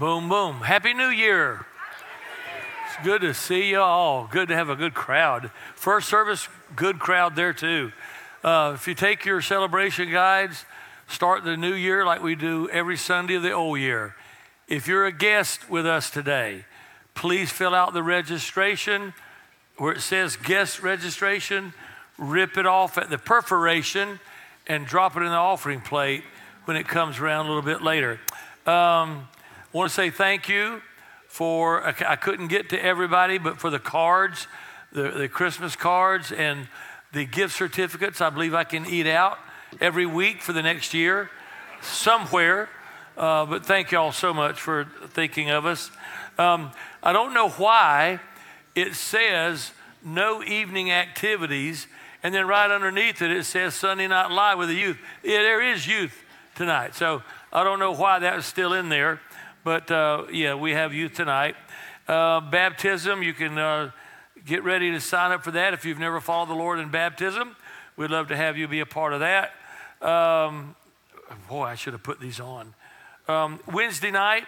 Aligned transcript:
Boom, 0.00 0.30
boom. 0.30 0.62
Happy 0.62 0.94
New 0.94 1.10
Year. 1.10 1.66
It's 2.86 3.04
good 3.04 3.20
to 3.20 3.34
see 3.34 3.68
you 3.68 3.80
all. 3.80 4.26
Good 4.32 4.48
to 4.48 4.54
have 4.54 4.70
a 4.70 4.74
good 4.74 4.94
crowd. 4.94 5.50
First 5.74 6.08
service, 6.08 6.48
good 6.74 6.98
crowd 6.98 7.36
there 7.36 7.52
too. 7.52 7.92
Uh, 8.42 8.72
if 8.74 8.88
you 8.88 8.94
take 8.94 9.26
your 9.26 9.42
celebration 9.42 10.10
guides, 10.10 10.64
start 11.06 11.44
the 11.44 11.54
new 11.54 11.74
year 11.74 12.06
like 12.06 12.22
we 12.22 12.34
do 12.34 12.66
every 12.70 12.96
Sunday 12.96 13.34
of 13.34 13.42
the 13.42 13.52
old 13.52 13.78
year. 13.78 14.16
If 14.68 14.88
you're 14.88 15.04
a 15.04 15.12
guest 15.12 15.68
with 15.68 15.86
us 15.86 16.08
today, 16.08 16.64
please 17.12 17.52
fill 17.52 17.74
out 17.74 17.92
the 17.92 18.02
registration 18.02 19.12
where 19.76 19.92
it 19.92 20.00
says 20.00 20.34
guest 20.34 20.82
registration, 20.82 21.74
rip 22.16 22.56
it 22.56 22.64
off 22.64 22.96
at 22.96 23.10
the 23.10 23.18
perforation, 23.18 24.18
and 24.66 24.86
drop 24.86 25.14
it 25.18 25.20
in 25.20 25.28
the 25.28 25.34
offering 25.34 25.82
plate 25.82 26.24
when 26.64 26.78
it 26.78 26.88
comes 26.88 27.18
around 27.18 27.44
a 27.44 27.48
little 27.50 27.60
bit 27.60 27.82
later. 27.82 28.18
Um, 28.64 29.28
I 29.72 29.76
want 29.76 29.88
to 29.88 29.94
say 29.94 30.10
thank 30.10 30.48
you 30.48 30.82
for, 31.28 31.86
I 31.86 32.16
couldn't 32.16 32.48
get 32.48 32.70
to 32.70 32.84
everybody, 32.84 33.38
but 33.38 33.60
for 33.60 33.70
the 33.70 33.78
cards, 33.78 34.48
the, 34.90 35.10
the 35.12 35.28
Christmas 35.28 35.76
cards, 35.76 36.32
and 36.32 36.66
the 37.12 37.24
gift 37.24 37.54
certificates. 37.54 38.20
I 38.20 38.30
believe 38.30 38.52
I 38.52 38.64
can 38.64 38.84
eat 38.84 39.06
out 39.06 39.38
every 39.80 40.06
week 40.06 40.42
for 40.42 40.52
the 40.52 40.62
next 40.62 40.92
year 40.92 41.30
somewhere. 41.82 42.68
Uh, 43.16 43.46
but 43.46 43.64
thank 43.64 43.92
you 43.92 43.98
all 43.98 44.10
so 44.10 44.34
much 44.34 44.60
for 44.60 44.88
thinking 45.10 45.50
of 45.50 45.66
us. 45.66 45.92
Um, 46.36 46.72
I 47.00 47.12
don't 47.12 47.32
know 47.32 47.50
why 47.50 48.18
it 48.74 48.96
says 48.96 49.70
no 50.04 50.42
evening 50.42 50.90
activities, 50.90 51.86
and 52.24 52.34
then 52.34 52.48
right 52.48 52.72
underneath 52.72 53.22
it, 53.22 53.30
it 53.30 53.44
says 53.44 53.74
Sunday 53.74 54.08
Night 54.08 54.32
Live 54.32 54.58
with 54.58 54.68
the 54.68 54.74
youth. 54.74 54.98
Yeah, 55.22 55.42
there 55.42 55.62
is 55.62 55.86
youth 55.86 56.24
tonight. 56.56 56.96
So 56.96 57.22
I 57.52 57.62
don't 57.62 57.78
know 57.78 57.92
why 57.92 58.18
that's 58.18 58.46
still 58.46 58.72
in 58.72 58.88
there, 58.88 59.20
but 59.64 59.90
uh, 59.90 60.24
yeah, 60.32 60.54
we 60.54 60.72
have 60.72 60.94
youth 60.94 61.14
tonight. 61.14 61.56
Uh, 62.08 62.40
baptism, 62.40 63.22
you 63.22 63.32
can 63.32 63.58
uh, 63.58 63.90
get 64.44 64.64
ready 64.64 64.90
to 64.90 65.00
sign 65.00 65.32
up 65.32 65.44
for 65.44 65.50
that 65.50 65.74
if 65.74 65.84
you've 65.84 65.98
never 65.98 66.20
followed 66.20 66.48
the 66.48 66.54
Lord 66.54 66.78
in 66.78 66.90
baptism. 66.90 67.56
We'd 67.96 68.10
love 68.10 68.28
to 68.28 68.36
have 68.36 68.56
you 68.56 68.66
be 68.68 68.80
a 68.80 68.86
part 68.86 69.12
of 69.12 69.20
that. 69.20 69.52
Um, 70.00 70.74
boy, 71.48 71.64
I 71.64 71.74
should 71.74 71.92
have 71.92 72.02
put 72.02 72.20
these 72.20 72.40
on. 72.40 72.74
Um, 73.28 73.60
Wednesday 73.70 74.10
night, 74.10 74.44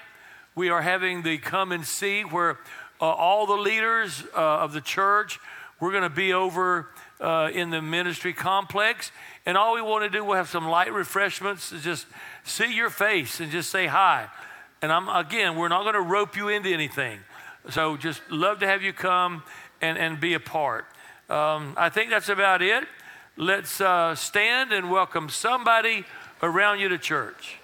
we 0.54 0.70
are 0.70 0.82
having 0.82 1.22
the 1.22 1.38
come 1.38 1.72
and 1.72 1.84
see 1.84 2.22
where 2.22 2.58
uh, 3.00 3.04
all 3.04 3.46
the 3.46 3.54
leaders 3.56 4.24
uh, 4.34 4.40
of 4.40 4.72
the 4.72 4.80
church, 4.80 5.38
we're 5.80 5.90
going 5.90 6.02
to 6.02 6.10
be 6.10 6.32
over 6.32 6.88
uh, 7.20 7.50
in 7.52 7.70
the 7.70 7.82
ministry 7.82 8.32
complex. 8.32 9.12
And 9.44 9.56
all 9.56 9.74
we 9.74 9.82
want 9.82 10.04
to 10.04 10.10
do, 10.10 10.24
we'll 10.24 10.36
have 10.36 10.48
some 10.48 10.68
light 10.68 10.92
refreshments, 10.92 11.72
just 11.82 12.06
see 12.44 12.74
your 12.74 12.90
face 12.90 13.40
and 13.40 13.50
just 13.50 13.70
say 13.70 13.86
hi. 13.86 14.28
And 14.82 14.92
I'm 14.92 15.08
again, 15.08 15.56
we're 15.56 15.68
not 15.68 15.84
going 15.84 15.94
to 15.94 16.00
rope 16.00 16.36
you 16.36 16.48
into 16.48 16.68
anything. 16.68 17.20
So 17.70 17.96
just 17.96 18.20
love 18.30 18.58
to 18.58 18.66
have 18.66 18.82
you 18.82 18.92
come 18.92 19.44
and, 19.80 19.96
and 19.96 20.18
be 20.18 20.34
a 20.34 20.40
part. 20.40 20.86
Um, 21.30 21.74
I 21.76 21.88
think 21.88 22.10
that's 22.10 22.28
about 22.28 22.60
it. 22.60 22.84
Let's 23.36 23.80
uh, 23.80 24.16
stand 24.16 24.72
and 24.72 24.90
welcome 24.90 25.28
somebody 25.28 26.04
around 26.42 26.80
you 26.80 26.88
to 26.88 26.98
church. 26.98 27.58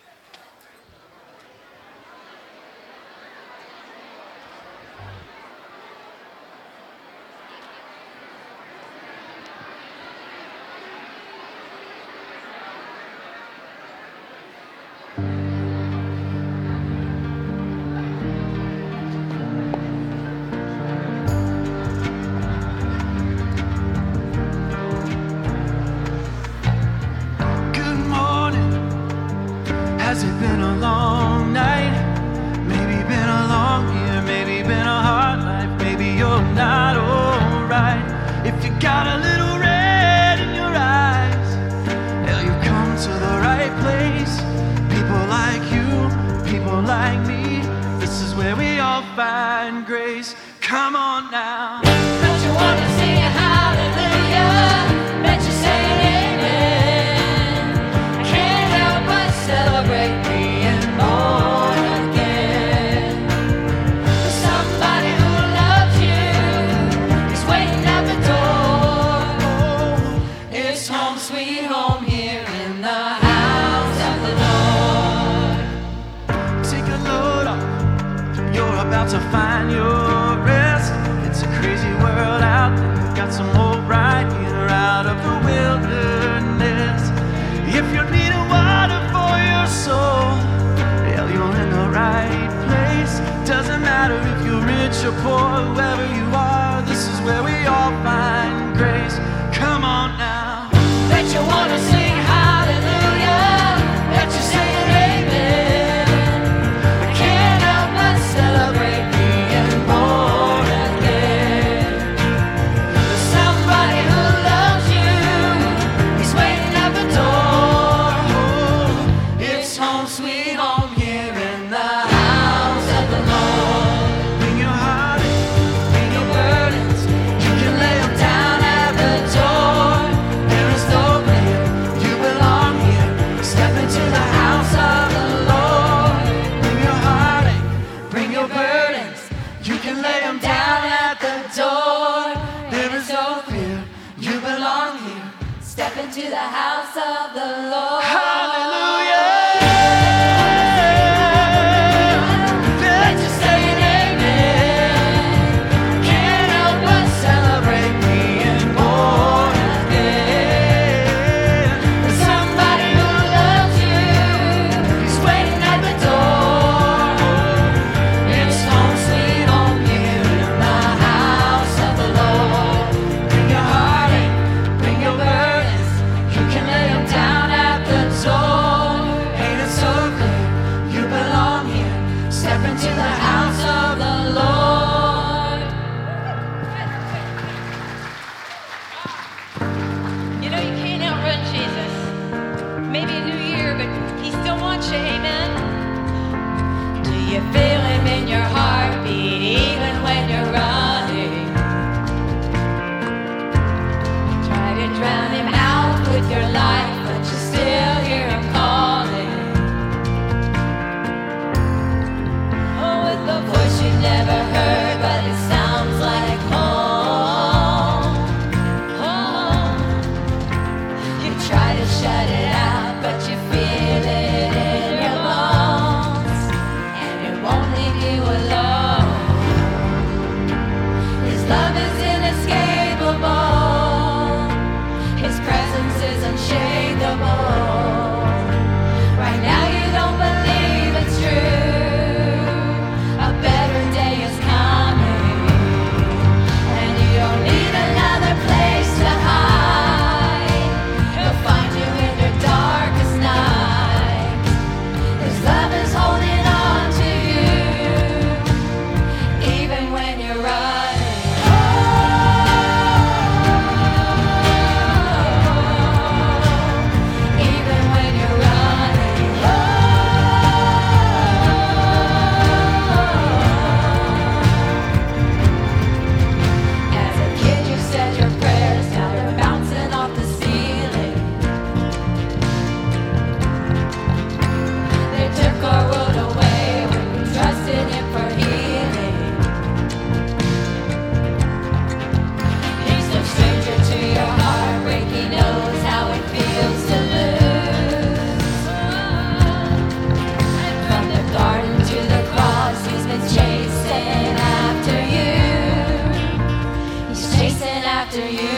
You 308.29 308.58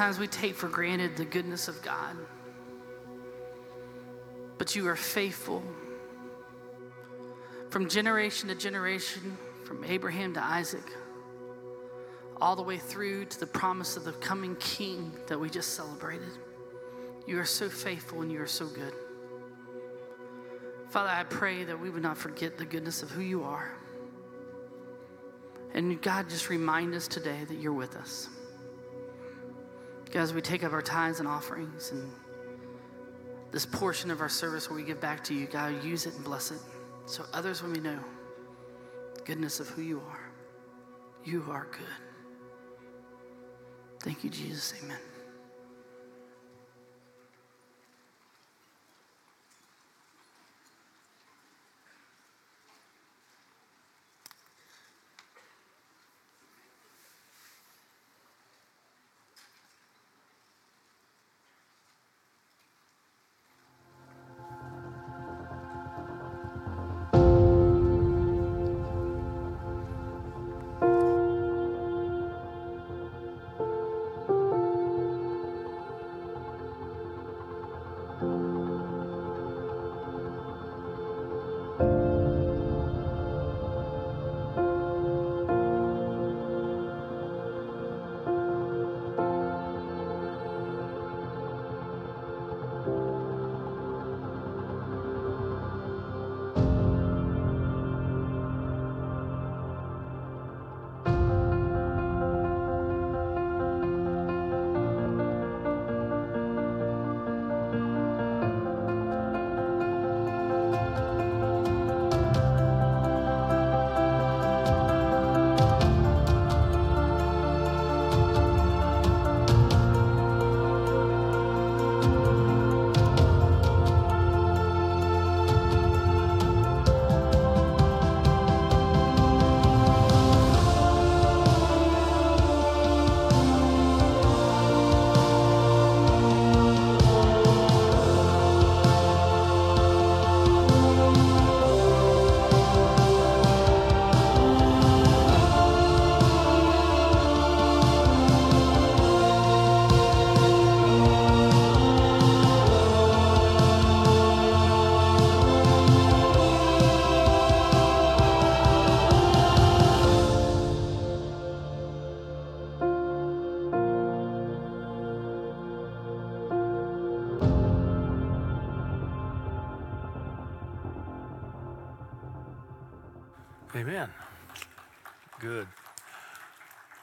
sometimes 0.00 0.18
we 0.18 0.28
take 0.28 0.54
for 0.54 0.68
granted 0.68 1.14
the 1.14 1.26
goodness 1.26 1.68
of 1.68 1.82
God. 1.82 2.16
But 4.56 4.74
you 4.74 4.88
are 4.88 4.96
faithful. 4.96 5.62
From 7.68 7.86
generation 7.86 8.48
to 8.48 8.54
generation, 8.54 9.36
from 9.62 9.84
Abraham 9.84 10.32
to 10.32 10.42
Isaac, 10.42 10.90
all 12.40 12.56
the 12.56 12.62
way 12.62 12.78
through 12.78 13.26
to 13.26 13.40
the 13.40 13.46
promise 13.46 13.98
of 13.98 14.04
the 14.04 14.12
coming 14.12 14.56
king 14.56 15.12
that 15.26 15.38
we 15.38 15.50
just 15.50 15.74
celebrated. 15.74 16.32
You 17.26 17.38
are 17.38 17.44
so 17.44 17.68
faithful 17.68 18.22
and 18.22 18.32
you 18.32 18.40
are 18.40 18.46
so 18.46 18.68
good. 18.68 18.94
Father, 20.88 21.10
I 21.10 21.24
pray 21.24 21.62
that 21.64 21.78
we 21.78 21.90
would 21.90 22.02
not 22.02 22.16
forget 22.16 22.56
the 22.56 22.64
goodness 22.64 23.02
of 23.02 23.10
who 23.10 23.20
you 23.20 23.44
are. 23.44 23.70
And 25.74 26.00
God, 26.00 26.30
just 26.30 26.48
remind 26.48 26.94
us 26.94 27.06
today 27.06 27.44
that 27.46 27.58
you're 27.58 27.74
with 27.74 27.96
us. 27.96 28.30
Guys, 30.10 30.34
we 30.34 30.40
take 30.40 30.64
up 30.64 30.72
our 30.72 30.82
tithes 30.82 31.20
and 31.20 31.28
offerings 31.28 31.92
and 31.92 32.10
this 33.52 33.64
portion 33.64 34.10
of 34.10 34.20
our 34.20 34.28
service 34.28 34.68
where 34.68 34.76
we 34.76 34.84
give 34.84 35.00
back 35.00 35.22
to 35.24 35.34
you, 35.34 35.46
God, 35.46 35.84
use 35.84 36.06
it 36.06 36.14
and 36.14 36.24
bless 36.24 36.50
it 36.50 36.58
so 37.06 37.24
others 37.32 37.62
will 37.62 37.70
know 37.70 37.98
goodness 39.24 39.60
of 39.60 39.68
who 39.68 39.82
you 39.82 40.02
are. 40.08 40.30
You 41.24 41.44
are 41.50 41.68
good. 41.70 41.86
Thank 44.02 44.24
you, 44.24 44.30
Jesus. 44.30 44.74
Amen. 44.82 44.96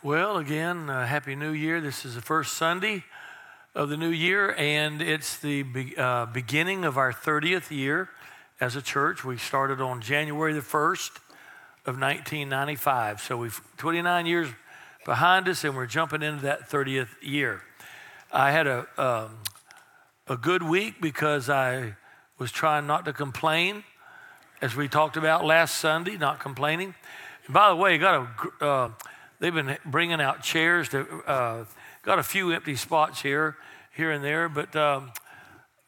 Well, 0.07 0.37
again, 0.37 0.89
uh, 0.89 1.05
Happy 1.05 1.35
New 1.35 1.51
Year. 1.51 1.81
This 1.81 2.05
is 2.05 2.15
the 2.15 2.21
first 2.21 2.53
Sunday 2.53 3.03
of 3.75 3.89
the 3.89 3.97
new 3.97 4.07
year, 4.07 4.55
and 4.57 5.01
it's 5.01 5.37
the 5.37 5.63
be- 5.63 5.97
uh, 5.97 6.27
beginning 6.27 6.85
of 6.85 6.97
our 6.97 7.11
30th 7.11 7.71
year 7.71 8.07
as 8.61 8.77
a 8.77 8.81
church. 8.81 9.25
We 9.25 9.35
started 9.35 9.81
on 9.81 9.99
January 9.99 10.53
the 10.53 10.61
1st 10.61 11.17
of 11.85 11.99
1995. 11.99 13.19
So 13.19 13.35
we've 13.35 13.59
29 13.75 14.25
years 14.25 14.47
behind 15.03 15.49
us, 15.49 15.65
and 15.65 15.75
we're 15.75 15.87
jumping 15.87 16.21
into 16.21 16.43
that 16.43 16.69
30th 16.69 17.09
year. 17.21 17.63
I 18.31 18.51
had 18.51 18.65
a, 18.65 18.87
um, 18.97 19.39
a 20.25 20.37
good 20.37 20.63
week 20.63 21.01
because 21.01 21.49
I 21.49 21.97
was 22.39 22.53
trying 22.53 22.87
not 22.87 23.03
to 23.03 23.11
complain, 23.11 23.83
as 24.61 24.73
we 24.73 24.87
talked 24.87 25.17
about 25.17 25.43
last 25.43 25.79
Sunday, 25.79 26.15
not 26.15 26.39
complaining. 26.39 26.95
And 27.43 27.53
by 27.53 27.67
the 27.67 27.75
way, 27.75 27.97
got 27.97 28.29
a, 28.61 28.65
uh, 28.65 28.89
they've 29.39 29.53
been 29.53 29.77
bringing 29.85 30.21
out 30.21 30.41
chairs. 30.41 30.89
To, 30.89 31.05
uh, 31.27 31.65
got 32.03 32.19
a 32.19 32.23
few 32.23 32.51
empty 32.51 32.75
spots 32.75 33.21
here, 33.21 33.57
here 33.95 34.11
and 34.11 34.23
there, 34.23 34.49
but 34.49 34.75
um, 34.75 35.11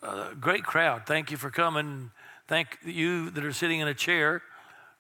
uh, 0.02 0.34
great 0.40 0.64
crowd. 0.64 1.06
Thank 1.06 1.32
you 1.32 1.38
for 1.38 1.50
coming. 1.50 2.12
Thank 2.48 2.80
you 2.84 3.30
that 3.32 3.44
are 3.44 3.54
sitting 3.54 3.80
in 3.80 3.88
a 3.88 3.94
chair. 3.94 4.42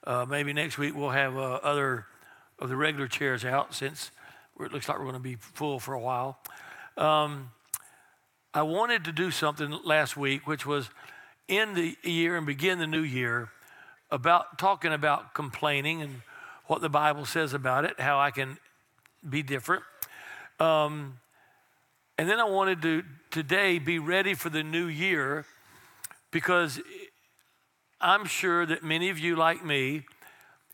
Uh, 0.03 0.25
maybe 0.27 0.53
next 0.53 0.77
week 0.77 0.95
we'll 0.95 1.09
have 1.09 1.35
uh, 1.35 1.59
other 1.63 2.05
of 2.59 2.69
the 2.69 2.75
regular 2.75 3.07
chairs 3.07 3.45
out 3.45 3.73
since 3.73 4.11
it 4.59 4.71
looks 4.73 4.89
like 4.89 4.97
we're 4.97 5.05
going 5.05 5.15
to 5.15 5.19
be 5.19 5.35
full 5.35 5.79
for 5.79 5.93
a 5.93 5.99
while. 5.99 6.37
Um, 6.97 7.51
I 8.53 8.63
wanted 8.63 9.05
to 9.05 9.11
do 9.11 9.31
something 9.31 9.79
last 9.85 10.17
week, 10.17 10.47
which 10.47 10.65
was 10.65 10.89
end 11.47 11.75
the 11.75 11.97
year 12.03 12.35
and 12.35 12.45
begin 12.45 12.79
the 12.79 12.87
new 12.87 13.01
year 13.01 13.49
about 14.11 14.57
talking 14.57 14.91
about 14.91 15.33
complaining 15.33 16.01
and 16.01 16.21
what 16.69 16.81
the 16.81 16.89
Bible 16.89 17.25
says 17.25 17.53
about 17.53 17.83
it, 17.83 17.99
how 17.99 18.19
I 18.19 18.29
can 18.29 18.59
be 19.27 19.41
different. 19.41 19.81
Um, 20.59 21.17
and 22.15 22.29
then 22.29 22.39
I 22.39 22.43
wanted 22.43 22.83
to 22.83 23.03
today 23.31 23.79
be 23.79 23.97
ready 23.97 24.35
for 24.35 24.51
the 24.51 24.61
new 24.61 24.85
year 24.85 25.45
because 26.29 26.79
I'm 27.99 28.25
sure 28.25 28.67
that 28.67 28.83
many 28.83 29.09
of 29.09 29.17
you, 29.17 29.35
like 29.35 29.65
me, 29.65 30.03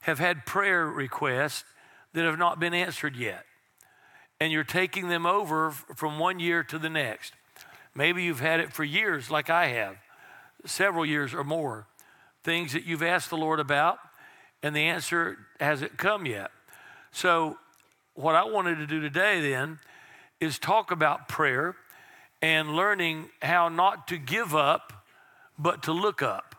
have 0.01 0.19
had 0.19 0.45
prayer 0.45 0.85
requests 0.85 1.63
that 2.11 2.25
have 2.25 2.37
not 2.37 2.59
been 2.59 2.73
answered 2.73 3.15
yet. 3.15 3.45
And 4.41 4.51
you're 4.51 4.65
taking 4.65 5.07
them 5.07 5.25
over 5.25 5.71
from 5.71 6.19
one 6.19 6.41
year 6.41 6.61
to 6.63 6.77
the 6.77 6.89
next. 6.89 7.31
Maybe 7.95 8.23
you've 8.23 8.41
had 8.41 8.59
it 8.59 8.73
for 8.73 8.83
years, 8.83 9.31
like 9.31 9.49
I 9.49 9.67
have, 9.67 9.95
several 10.65 11.05
years 11.05 11.33
or 11.33 11.45
more. 11.45 11.87
Things 12.43 12.73
that 12.73 12.83
you've 12.83 13.01
asked 13.01 13.29
the 13.29 13.37
Lord 13.37 13.61
about, 13.61 13.97
and 14.63 14.75
the 14.75 14.81
answer 14.81 15.37
hasn't 15.59 15.97
come 15.97 16.25
yet. 16.25 16.51
So, 17.11 17.57
what 18.13 18.35
I 18.35 18.45
wanted 18.45 18.75
to 18.77 18.87
do 18.87 19.01
today 19.01 19.41
then 19.41 19.79
is 20.39 20.57
talk 20.57 20.91
about 20.91 21.27
prayer 21.27 21.75
and 22.41 22.75
learning 22.75 23.29
how 23.41 23.69
not 23.69 24.07
to 24.07 24.17
give 24.17 24.55
up, 24.55 25.05
but 25.57 25.83
to 25.83 25.91
look 25.91 26.21
up. 26.21 26.55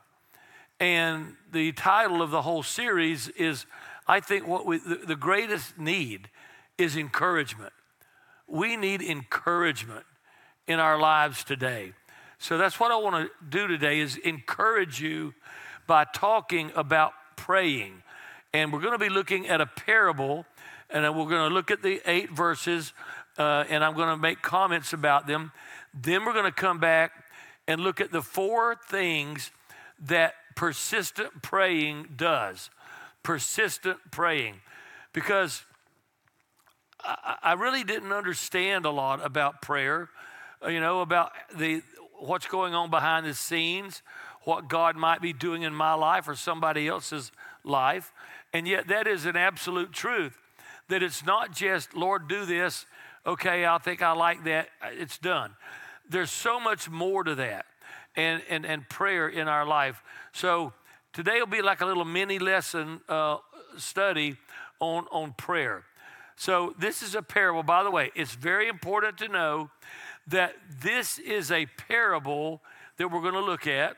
And 0.80 1.36
the 1.52 1.72
title 1.72 2.20
of 2.20 2.30
the 2.30 2.42
whole 2.42 2.62
series 2.62 3.28
is 3.28 3.66
I 4.06 4.20
think 4.20 4.46
what 4.46 4.66
we, 4.66 4.78
the, 4.78 5.16
greatest 5.16 5.78
need 5.78 6.28
is 6.78 6.96
encouragement. 6.96 7.72
We 8.46 8.76
need 8.76 9.02
encouragement 9.02 10.04
in 10.68 10.78
our 10.78 10.98
lives 10.98 11.42
today. 11.42 11.92
So 12.38 12.58
that's 12.58 12.78
what 12.78 12.92
I 12.92 12.96
want 12.96 13.26
to 13.26 13.30
do 13.48 13.66
today 13.66 14.00
is 14.00 14.16
encourage 14.18 15.00
you 15.00 15.34
by 15.86 16.04
talking 16.04 16.70
about 16.76 17.12
praying. 17.46 18.02
And 18.52 18.72
we're 18.72 18.80
going 18.80 18.92
to 18.92 18.98
be 18.98 19.08
looking 19.08 19.46
at 19.46 19.60
a 19.60 19.66
parable 19.66 20.44
and 20.90 21.04
we're 21.16 21.28
going 21.28 21.48
to 21.48 21.54
look 21.54 21.70
at 21.70 21.80
the 21.80 22.00
eight 22.04 22.30
verses 22.30 22.92
uh, 23.38 23.64
and 23.68 23.84
I'm 23.84 23.94
going 23.94 24.08
to 24.08 24.16
make 24.16 24.42
comments 24.42 24.92
about 24.92 25.28
them. 25.28 25.52
Then 25.94 26.24
we're 26.24 26.32
going 26.32 26.46
to 26.46 26.50
come 26.50 26.80
back 26.80 27.12
and 27.68 27.80
look 27.80 28.00
at 28.00 28.10
the 28.10 28.20
four 28.20 28.76
things 28.88 29.52
that 30.00 30.34
persistent 30.56 31.40
praying 31.40 32.08
does. 32.16 32.68
Persistent 33.22 33.98
praying. 34.10 34.56
Because 35.12 35.62
I, 37.00 37.52
really 37.52 37.84
didn't 37.84 38.12
understand 38.12 38.86
a 38.86 38.90
lot 38.90 39.24
about 39.24 39.62
prayer, 39.62 40.08
you 40.68 40.80
know, 40.80 41.00
about 41.00 41.30
the 41.56 41.82
what's 42.18 42.46
going 42.46 42.74
on 42.74 42.90
behind 42.90 43.26
the 43.26 43.34
scenes, 43.34 44.02
what 44.46 44.68
God 44.68 44.94
might 44.94 45.20
be 45.20 45.32
doing 45.32 45.62
in 45.62 45.74
my 45.74 45.94
life 45.94 46.28
or 46.28 46.36
somebody 46.36 46.86
else's 46.86 47.32
life. 47.64 48.12
And 48.52 48.68
yet, 48.68 48.86
that 48.86 49.08
is 49.08 49.26
an 49.26 49.34
absolute 49.36 49.92
truth 49.92 50.38
that 50.88 51.02
it's 51.02 51.26
not 51.26 51.52
just, 51.52 51.94
Lord, 51.94 52.28
do 52.28 52.46
this. 52.46 52.86
Okay, 53.26 53.66
I 53.66 53.78
think 53.78 54.02
I 54.02 54.12
like 54.12 54.44
that. 54.44 54.68
It's 54.92 55.18
done. 55.18 55.56
There's 56.08 56.30
so 56.30 56.60
much 56.60 56.88
more 56.88 57.24
to 57.24 57.34
that 57.34 57.66
and, 58.14 58.40
and, 58.48 58.64
and 58.64 58.88
prayer 58.88 59.28
in 59.28 59.48
our 59.48 59.66
life. 59.66 60.00
So 60.32 60.72
today 61.12 61.40
will 61.40 61.48
be 61.48 61.60
like 61.60 61.80
a 61.80 61.86
little 61.86 62.04
mini 62.04 62.38
lesson 62.38 63.00
uh, 63.08 63.38
study 63.76 64.36
on, 64.78 65.06
on 65.10 65.32
prayer. 65.32 65.82
So 66.36 66.72
this 66.78 67.02
is 67.02 67.16
a 67.16 67.22
parable. 67.22 67.64
By 67.64 67.82
the 67.82 67.90
way, 67.90 68.12
it's 68.14 68.36
very 68.36 68.68
important 68.68 69.18
to 69.18 69.26
know 69.26 69.70
that 70.28 70.54
this 70.80 71.18
is 71.18 71.50
a 71.50 71.66
parable 71.66 72.62
that 72.96 73.10
we're 73.10 73.22
going 73.22 73.34
to 73.34 73.40
look 73.40 73.66
at 73.66 73.96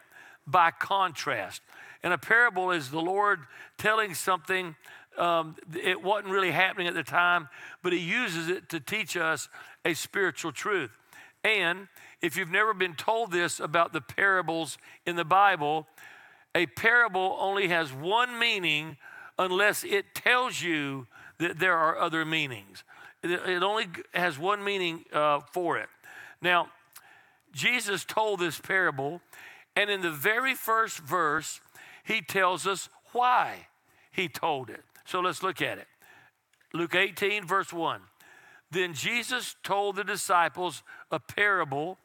by 0.51 0.71
contrast. 0.71 1.63
And 2.03 2.13
a 2.13 2.19
parable 2.19 2.71
is 2.71 2.91
the 2.91 3.01
Lord 3.01 3.41
telling 3.77 4.15
something. 4.15 4.77
Um, 5.17 5.57
it 5.75 6.03
wasn't 6.03 6.33
really 6.33 6.53
happening 6.53 6.87
at 6.87 6.95
the 6.95 7.03
time, 7.03 7.49
but 7.83 7.93
He 7.93 7.99
uses 7.99 8.49
it 8.49 8.69
to 8.71 8.81
teach 8.81 9.17
us 9.17 9.49
a 9.85 9.95
spiritual 9.95 10.53
truth. 10.53 10.91
And 11.45 11.89
if 12.21 12.37
you've 12.37 12.51
never 12.51 12.75
been 12.75 12.95
told 12.95 13.31
this 13.31 13.61
about 13.61 13.93
the 13.93 14.01
parables 14.01 14.79
in 15.07 15.17
the 15.17 15.25
Bible, 15.25 15.87
a 16.55 16.67
parable 16.67 17.37
only 17.41 17.69
has 17.69 17.93
one 17.93 18.39
meaning 18.39 18.97
unless 19.39 19.85
it 19.85 20.15
tells 20.15 20.63
you 20.63 21.07
that 21.39 21.59
there 21.59 21.77
are 21.77 21.99
other 21.99 22.25
meanings. 22.25 22.83
It 23.23 23.63
only 23.63 23.87
has 24.15 24.39
one 24.39 24.63
meaning 24.63 25.05
uh, 25.13 25.41
for 25.53 25.79
it. 25.79 25.89
Now, 26.41 26.69
Jesus 27.53 28.05
told 28.05 28.41
this 28.41 28.61
parable, 28.61 29.21
and 29.79 29.88
in 29.91 30.03
the 30.03 30.11
very 30.11 30.57
first 30.57 30.99
verse, 30.99 31.61
he 32.03 32.21
tells 32.21 32.67
us 32.67 32.88
why 33.12 33.69
he 34.11 34.29
told 34.29 34.71
it. 34.71 34.83
So 35.05 35.21
let's 35.21 35.41
look 35.41 35.62
at 35.62 35.79
it. 35.79 35.87
Luke 36.75 36.97
18, 36.97 37.47
verse 37.47 37.73
1. 37.73 38.01
Then 38.73 38.93
Jesus 38.93 39.55
told 39.62 39.95
the 39.95 40.03
disciples 40.03 40.83
a 41.12 41.21
parable 41.21 41.97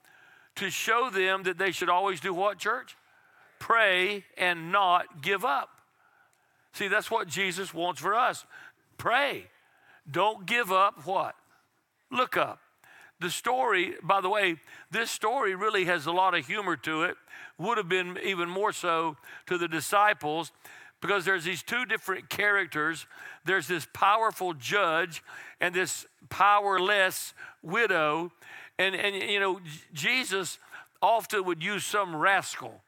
to 0.55 0.69
show 0.69 1.09
them 1.09 1.43
that 1.43 1.57
they 1.57 1.71
should 1.71 1.89
always 1.89 2.19
do 2.19 2.31
what, 2.31 2.59
church? 2.59 2.95
Pray 3.57 4.23
and 4.38 4.71
not 4.71 5.23
give 5.23 5.43
up. 5.43 5.69
See, 6.73 6.88
that's 6.88 7.09
what 7.09 7.27
Jesus 7.27 7.73
wants 7.73 7.99
for 7.99 8.13
us. 8.13 8.45
Pray. 8.99 9.47
Don't 10.09 10.45
give 10.45 10.71
up 10.71 11.07
what? 11.07 11.33
Look 12.12 12.38
up. 12.38 12.59
The 13.23 13.31
story, 13.31 13.93
by 14.03 14.19
the 14.19 14.27
way, 14.27 14.57
this 14.91 15.09
story 15.09 15.55
really 15.55 15.86
has 15.86 16.07
a 16.07 16.12
lot 16.12 16.36
of 16.36 16.45
humor 16.45 16.75
to 16.75 17.03
it. 17.03 17.15
Would 17.57 17.77
have 17.77 17.88
been 17.88 18.19
even 18.21 18.49
more 18.49 18.73
so 18.73 19.15
to 19.47 19.57
the 19.57 19.69
disciples 19.69 20.51
because 20.99 21.23
there's 21.23 21.45
these 21.45 21.63
two 21.63 21.86
different 21.86 22.29
characters. 22.29 23.07
There's 23.45 23.65
this 23.65 23.88
powerful 23.93 24.53
judge 24.53 25.23
and 25.62 25.74
this 25.74 26.05
powerless 26.28 27.34
widow 27.61 28.34
and, 28.78 28.93
and 28.93 29.15
you 29.15 29.39
know, 29.39 29.61
Jesus 29.93 30.59
often 31.01 31.45
would 31.45 31.63
use 31.63 31.86
some 31.86 32.13
rascal 32.13 32.82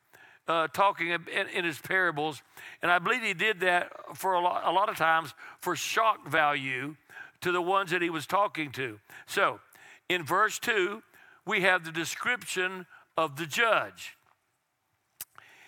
uh, 0.49 0.67
talking 0.67 1.11
in, 1.11 1.47
in, 1.53 1.63
his 1.63 1.79
parables. 1.79 2.41
And 2.81 2.91
I 2.91 2.99
believe 2.99 3.23
he 3.23 3.33
did 3.33 3.61
that 3.61 3.91
for 4.15 4.33
a 4.33 4.41
lot, 4.41 4.63
a 4.65 4.71
lot 4.71 4.89
of 4.89 4.97
times 4.97 5.33
for 5.61 5.77
shock 5.77 6.27
value 6.27 6.97
to 7.39 7.53
the 7.53 7.61
ones 7.61 7.91
that 7.91 8.01
he 8.01 8.09
was 8.09 8.25
talking 8.25 8.71
to. 8.71 8.99
So 9.27 9.59
in 10.09 10.23
verse 10.23 10.59
2, 10.59 11.01
we 11.45 11.61
have 11.61 11.83
the 11.83 11.91
description 11.91 12.85
of 13.17 13.37
the 13.37 13.45
judge. 13.45 14.17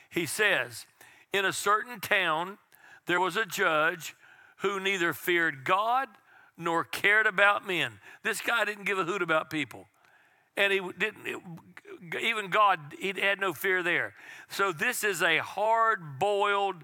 He 0.10 0.26
says, 0.26 0.86
In 1.34 1.46
a 1.46 1.54
certain 1.54 2.00
town, 2.00 2.58
there 3.06 3.20
was 3.20 3.36
a 3.36 3.46
judge 3.46 4.16
who 4.58 4.80
neither 4.80 5.14
feared 5.14 5.64
God 5.64 6.08
nor 6.58 6.84
cared 6.84 7.28
about 7.28 7.68
men. 7.68 8.00
This 8.24 8.42
guy 8.42 8.66
didn't 8.66 8.86
give 8.86 8.98
a 8.98 9.04
hoot 9.04 9.22
about 9.22 9.50
people 9.50 9.88
and 10.58 10.74
he 10.74 10.82
didn't 10.98 11.42
even 12.20 12.50
god 12.50 12.80
he 13.00 13.14
had 13.22 13.40
no 13.40 13.54
fear 13.54 13.84
there 13.84 14.14
so 14.50 14.72
this 14.72 15.04
is 15.04 15.22
a 15.22 15.38
hard-boiled 15.38 16.84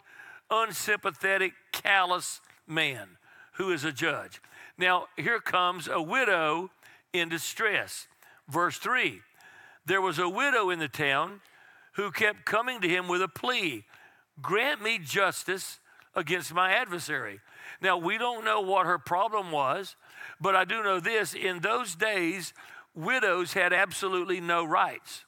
unsympathetic 0.50 1.54
callous 1.72 2.40
man 2.68 3.10
who 3.54 3.72
is 3.72 3.84
a 3.84 3.92
judge 3.92 4.42
now 4.78 5.08
here 5.18 5.40
comes 5.40 5.88
a 5.88 6.02
widow 6.02 6.70
in 7.14 7.30
distress 7.30 8.08
verse 8.50 8.78
3 8.78 9.22
there 9.86 10.02
was 10.02 10.20
a 10.20 10.28
widow 10.28 10.70
in 10.70 10.80
the 10.80 10.88
town 10.88 11.42
who 11.94 12.12
kept 12.12 12.46
coming 12.46 12.82
to 12.82 12.90
him 12.90 13.08
with 13.08 13.22
a 13.22 13.28
plea 13.28 13.86
grant 14.42 14.82
me 14.82 15.00
justice 15.00 15.80
against 16.16 16.54
my 16.54 16.72
adversary. 16.74 17.40
Now, 17.82 17.98
we 17.98 18.18
don't 18.18 18.46
know 18.46 18.62
what 18.62 18.86
her 18.86 19.00
problem 19.00 19.52
was, 19.52 19.96
but 20.40 20.56
I 20.56 20.66
do 20.66 20.84
know 20.84 21.00
this 21.00 21.34
in 21.34 21.60
those 21.60 21.96
days, 21.96 22.54
widows 22.96 23.54
had 23.54 23.74
absolutely 23.74 24.40
no 24.40 24.64
rights. 24.64 25.26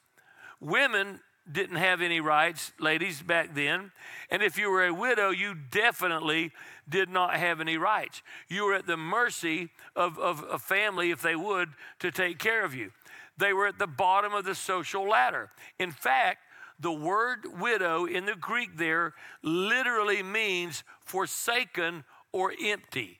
Women 0.60 1.20
didn't 1.52 1.78
have 1.78 2.02
any 2.02 2.20
rights, 2.20 2.72
ladies, 2.80 3.22
back 3.22 3.54
then. 3.54 3.92
And 4.32 4.42
if 4.42 4.58
you 4.58 4.70
were 4.70 4.86
a 4.86 4.94
widow, 4.94 5.30
you 5.30 5.54
definitely 5.54 6.52
did 6.90 7.10
not 7.10 7.36
have 7.36 7.62
any 7.62 7.78
rights. 7.78 8.22
You 8.48 8.66
were 8.66 8.74
at 8.74 8.88
the 8.88 8.98
mercy 8.98 9.70
of, 9.96 10.18
of 10.18 10.44
a 10.50 10.58
family, 10.58 11.12
if 11.12 11.22
they 11.22 11.36
would, 11.36 11.70
to 12.00 12.12
take 12.12 12.40
care 12.40 12.66
of 12.66 12.74
you. 12.74 12.92
They 13.38 13.54
were 13.54 13.68
at 13.68 13.78
the 13.78 13.88
bottom 13.88 14.34
of 14.34 14.46
the 14.46 14.56
social 14.56 15.08
ladder. 15.08 15.52
In 15.78 15.92
fact, 15.92 16.40
the 16.80 16.92
word 16.92 17.46
widow 17.60 18.06
in 18.06 18.26
the 18.26 18.36
Greek 18.36 18.78
there 18.78 19.14
literally 19.44 20.24
means 20.24 20.84
forsaken 21.02 22.04
or 22.32 22.54
empty. 22.62 23.20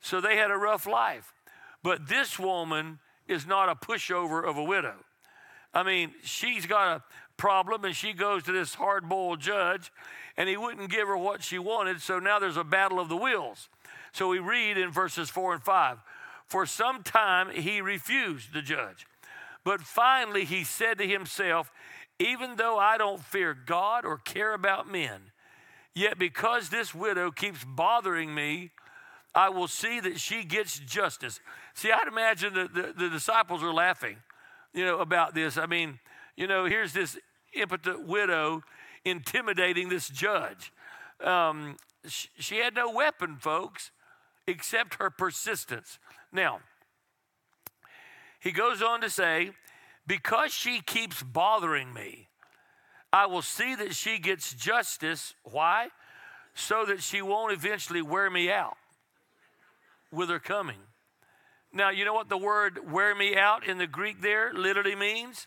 So 0.00 0.20
they 0.20 0.36
had 0.36 0.50
a 0.50 0.56
rough 0.56 0.86
life. 0.86 1.32
But 1.82 2.08
this 2.08 2.38
woman 2.38 2.98
is 3.26 3.46
not 3.46 3.68
a 3.68 3.74
pushover 3.74 4.44
of 4.44 4.56
a 4.56 4.64
widow. 4.64 4.96
I 5.74 5.82
mean, 5.82 6.12
she's 6.22 6.66
got 6.66 6.96
a 6.96 7.02
problem 7.36 7.84
and 7.84 7.94
she 7.94 8.12
goes 8.12 8.42
to 8.44 8.52
this 8.52 8.74
hard 8.74 9.08
boiled 9.08 9.40
judge 9.40 9.92
and 10.36 10.48
he 10.48 10.56
wouldn't 10.56 10.90
give 10.90 11.08
her 11.08 11.16
what 11.16 11.42
she 11.42 11.58
wanted. 11.58 12.00
So 12.00 12.18
now 12.18 12.38
there's 12.38 12.56
a 12.56 12.64
battle 12.64 13.00
of 13.00 13.08
the 13.08 13.16
wills. 13.16 13.68
So 14.12 14.28
we 14.28 14.38
read 14.38 14.78
in 14.78 14.90
verses 14.90 15.30
four 15.30 15.52
and 15.54 15.62
five 15.62 15.98
For 16.46 16.66
some 16.66 17.02
time 17.02 17.50
he 17.50 17.80
refused 17.80 18.52
the 18.52 18.62
judge. 18.62 19.06
But 19.64 19.80
finally 19.82 20.44
he 20.44 20.64
said 20.64 20.98
to 20.98 21.06
himself, 21.06 21.70
Even 22.18 22.56
though 22.56 22.78
I 22.78 22.98
don't 22.98 23.22
fear 23.22 23.54
God 23.54 24.04
or 24.04 24.18
care 24.18 24.54
about 24.54 24.90
men, 24.90 25.32
yet 25.94 26.18
because 26.18 26.68
this 26.68 26.94
widow 26.94 27.30
keeps 27.30 27.64
bothering 27.64 28.34
me, 28.34 28.70
I 29.34 29.50
will 29.50 29.68
see 29.68 30.00
that 30.00 30.18
she 30.18 30.42
gets 30.44 30.78
justice. 30.78 31.40
See, 31.74 31.92
I'd 31.92 32.08
imagine 32.08 32.54
that 32.54 32.74
the, 32.74 32.94
the 32.96 33.08
disciples 33.08 33.62
are 33.62 33.72
laughing, 33.72 34.16
you 34.74 34.84
know, 34.84 34.98
about 34.98 35.34
this. 35.34 35.56
I 35.56 35.66
mean, 35.66 35.98
you 36.36 36.46
know, 36.46 36.64
here's 36.64 36.92
this 36.92 37.18
impotent 37.52 38.06
widow 38.06 38.62
intimidating 39.04 39.88
this 39.88 40.08
judge. 40.08 40.72
Um, 41.22 41.76
she, 42.06 42.28
she 42.38 42.56
had 42.58 42.74
no 42.74 42.90
weapon, 42.90 43.36
folks, 43.36 43.90
except 44.46 44.94
her 44.94 45.10
persistence. 45.10 45.98
Now, 46.32 46.60
he 48.40 48.52
goes 48.52 48.82
on 48.82 49.00
to 49.00 49.10
say, 49.10 49.52
because 50.06 50.52
she 50.52 50.80
keeps 50.80 51.22
bothering 51.22 51.92
me, 51.92 52.28
I 53.12 53.26
will 53.26 53.42
see 53.42 53.74
that 53.74 53.94
she 53.94 54.18
gets 54.18 54.54
justice. 54.54 55.34
Why? 55.42 55.88
So 56.54 56.84
that 56.86 57.02
she 57.02 57.22
won't 57.22 57.52
eventually 57.52 58.02
wear 58.02 58.30
me 58.30 58.50
out 58.50 58.76
with 60.10 60.28
her 60.28 60.38
coming. 60.38 60.87
Now, 61.72 61.90
you 61.90 62.04
know 62.04 62.14
what 62.14 62.28
the 62.28 62.38
word 62.38 62.90
wear 62.90 63.14
me 63.14 63.36
out 63.36 63.66
in 63.66 63.78
the 63.78 63.86
Greek 63.86 64.22
there 64.22 64.52
literally 64.52 64.94
means? 64.94 65.46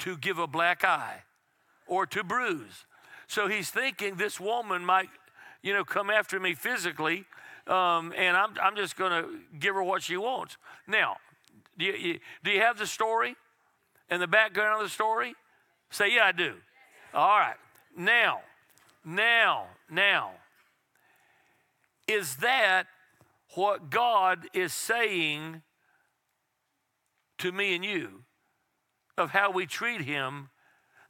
To 0.00 0.16
give 0.16 0.38
a 0.38 0.46
black 0.46 0.84
eye 0.84 1.24
or 1.86 2.06
to 2.06 2.22
bruise. 2.22 2.84
So 3.26 3.48
he's 3.48 3.70
thinking 3.70 4.14
this 4.14 4.38
woman 4.38 4.84
might, 4.84 5.08
you 5.62 5.74
know, 5.74 5.84
come 5.84 6.08
after 6.08 6.38
me 6.38 6.54
physically, 6.54 7.24
um, 7.66 8.14
and 8.16 8.36
I'm, 8.36 8.54
I'm 8.62 8.76
just 8.76 8.96
going 8.96 9.10
to 9.10 9.40
give 9.58 9.74
her 9.74 9.82
what 9.82 10.02
she 10.02 10.16
wants. 10.16 10.56
Now, 10.86 11.16
do 11.76 11.84
you, 11.84 12.20
do 12.44 12.50
you 12.50 12.60
have 12.60 12.78
the 12.78 12.86
story 12.86 13.36
and 14.08 14.22
the 14.22 14.26
background 14.26 14.80
of 14.80 14.86
the 14.86 14.92
story? 14.92 15.34
Say, 15.90 16.14
yeah, 16.14 16.26
I 16.26 16.32
do. 16.32 16.54
All 17.12 17.38
right. 17.38 17.56
Now, 17.96 18.40
now, 19.04 19.66
now, 19.90 20.30
is 22.06 22.36
that 22.36 22.86
what 23.58 23.90
God 23.90 24.46
is 24.54 24.72
saying 24.72 25.62
to 27.38 27.50
me 27.50 27.74
and 27.74 27.84
you 27.84 28.22
of 29.16 29.30
how 29.32 29.50
we 29.50 29.66
treat 29.66 30.02
Him 30.02 30.50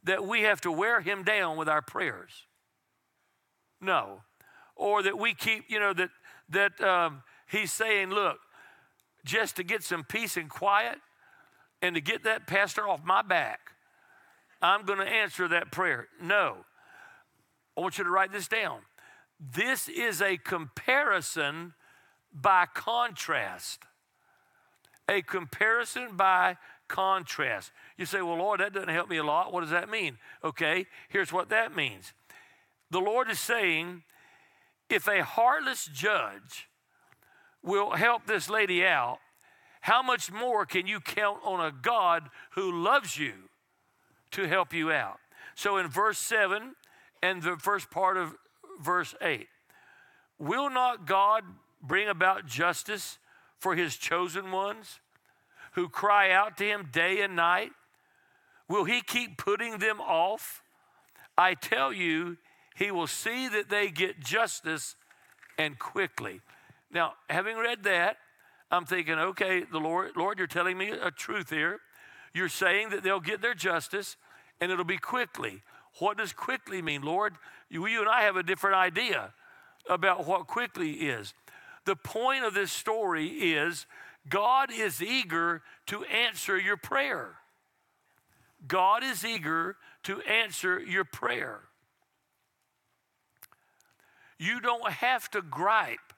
that 0.02 0.26
we 0.26 0.40
have 0.42 0.58
to 0.62 0.72
wear 0.72 1.02
Him 1.02 1.24
down 1.24 1.58
with 1.58 1.68
our 1.68 1.82
prayers? 1.82 2.46
No. 3.82 4.22
Or 4.76 5.02
that 5.02 5.18
we 5.18 5.34
keep, 5.34 5.64
you 5.68 5.78
know, 5.78 5.92
that, 5.92 6.08
that 6.48 6.80
um, 6.80 7.22
He's 7.50 7.70
saying, 7.70 8.08
look, 8.08 8.38
just 9.26 9.56
to 9.56 9.62
get 9.62 9.82
some 9.82 10.02
peace 10.02 10.38
and 10.38 10.48
quiet 10.48 10.96
and 11.82 11.96
to 11.96 12.00
get 12.00 12.24
that 12.24 12.46
pastor 12.46 12.88
off 12.88 13.04
my 13.04 13.20
back, 13.20 13.60
I'm 14.62 14.86
going 14.86 15.00
to 15.00 15.06
answer 15.06 15.48
that 15.48 15.70
prayer. 15.70 16.08
No. 16.18 16.64
I 17.76 17.82
want 17.82 17.98
you 17.98 18.04
to 18.04 18.10
write 18.10 18.32
this 18.32 18.48
down. 18.48 18.78
This 19.38 19.86
is 19.86 20.22
a 20.22 20.38
comparison 20.38 21.74
by 22.32 22.66
contrast. 22.72 23.82
A 25.08 25.22
comparison 25.22 26.16
by 26.16 26.56
contrast. 26.88 27.72
You 27.96 28.06
say, 28.06 28.22
well, 28.22 28.36
Lord, 28.36 28.60
that 28.60 28.72
doesn't 28.72 28.88
help 28.88 29.08
me 29.08 29.16
a 29.18 29.24
lot. 29.24 29.52
What 29.52 29.60
does 29.60 29.70
that 29.70 29.88
mean? 29.88 30.18
Okay, 30.44 30.86
here's 31.08 31.32
what 31.32 31.48
that 31.50 31.74
means. 31.74 32.12
The 32.90 33.00
Lord 33.00 33.30
is 33.30 33.38
saying, 33.38 34.02
if 34.88 35.06
a 35.06 35.22
heartless 35.22 35.88
judge 35.92 36.68
will 37.62 37.92
help 37.92 38.26
this 38.26 38.48
lady 38.48 38.84
out, 38.84 39.18
how 39.82 40.02
much 40.02 40.32
more 40.32 40.66
can 40.66 40.86
you 40.86 41.00
count 41.00 41.38
on 41.44 41.64
a 41.64 41.72
God 41.72 42.30
who 42.52 42.82
loves 42.82 43.18
you 43.18 43.32
to 44.32 44.48
help 44.48 44.72
you 44.72 44.90
out? 44.90 45.18
So 45.54 45.76
in 45.76 45.88
verse 45.88 46.18
7 46.18 46.74
and 47.22 47.42
the 47.42 47.56
first 47.56 47.90
part 47.90 48.16
of 48.16 48.34
verse 48.80 49.14
8, 49.20 49.46
will 50.38 50.70
not 50.70 51.06
God 51.06 51.44
bring 51.82 52.08
about 52.08 52.46
justice 52.46 53.18
for 53.58 53.74
his 53.74 53.96
chosen 53.96 54.50
ones 54.50 55.00
who 55.72 55.88
cry 55.88 56.30
out 56.30 56.56
to 56.58 56.64
him 56.64 56.88
day 56.92 57.20
and 57.20 57.36
night? 57.36 57.70
Will 58.68 58.84
he 58.84 59.00
keep 59.00 59.38
putting 59.38 59.78
them 59.78 60.00
off? 60.00 60.62
I 61.36 61.54
tell 61.54 61.92
you, 61.92 62.36
he 62.76 62.90
will 62.90 63.06
see 63.06 63.48
that 63.48 63.68
they 63.68 63.90
get 63.90 64.20
justice 64.20 64.96
and 65.56 65.78
quickly. 65.78 66.40
Now, 66.90 67.14
having 67.28 67.56
read 67.56 67.84
that, 67.84 68.16
I'm 68.70 68.84
thinking, 68.84 69.14
okay, 69.14 69.64
the 69.70 69.78
Lord, 69.78 70.12
Lord, 70.16 70.38
you're 70.38 70.46
telling 70.46 70.76
me 70.76 70.90
a 70.90 71.10
truth 71.10 71.50
here. 71.50 71.80
You're 72.34 72.48
saying 72.48 72.90
that 72.90 73.02
they'll 73.02 73.20
get 73.20 73.40
their 73.40 73.54
justice 73.54 74.16
and 74.60 74.70
it'll 74.70 74.84
be 74.84 74.98
quickly. 74.98 75.62
What 75.98 76.18
does 76.18 76.32
quickly 76.32 76.82
mean, 76.82 77.02
Lord? 77.02 77.34
You, 77.70 77.86
you 77.86 78.00
and 78.00 78.08
I 78.08 78.22
have 78.22 78.36
a 78.36 78.42
different 78.42 78.76
idea 78.76 79.32
about 79.88 80.26
what 80.26 80.46
quickly 80.46 80.92
is. 80.92 81.34
The 81.88 81.96
point 81.96 82.44
of 82.44 82.52
this 82.52 82.70
story 82.70 83.28
is 83.28 83.86
God 84.28 84.70
is 84.70 85.00
eager 85.00 85.62
to 85.86 86.04
answer 86.04 86.58
your 86.58 86.76
prayer. 86.76 87.36
God 88.66 89.02
is 89.02 89.24
eager 89.24 89.78
to 90.02 90.20
answer 90.20 90.78
your 90.78 91.06
prayer. 91.06 91.60
You 94.38 94.60
don't 94.60 94.92
have 94.92 95.30
to 95.30 95.40
gripe 95.40 96.12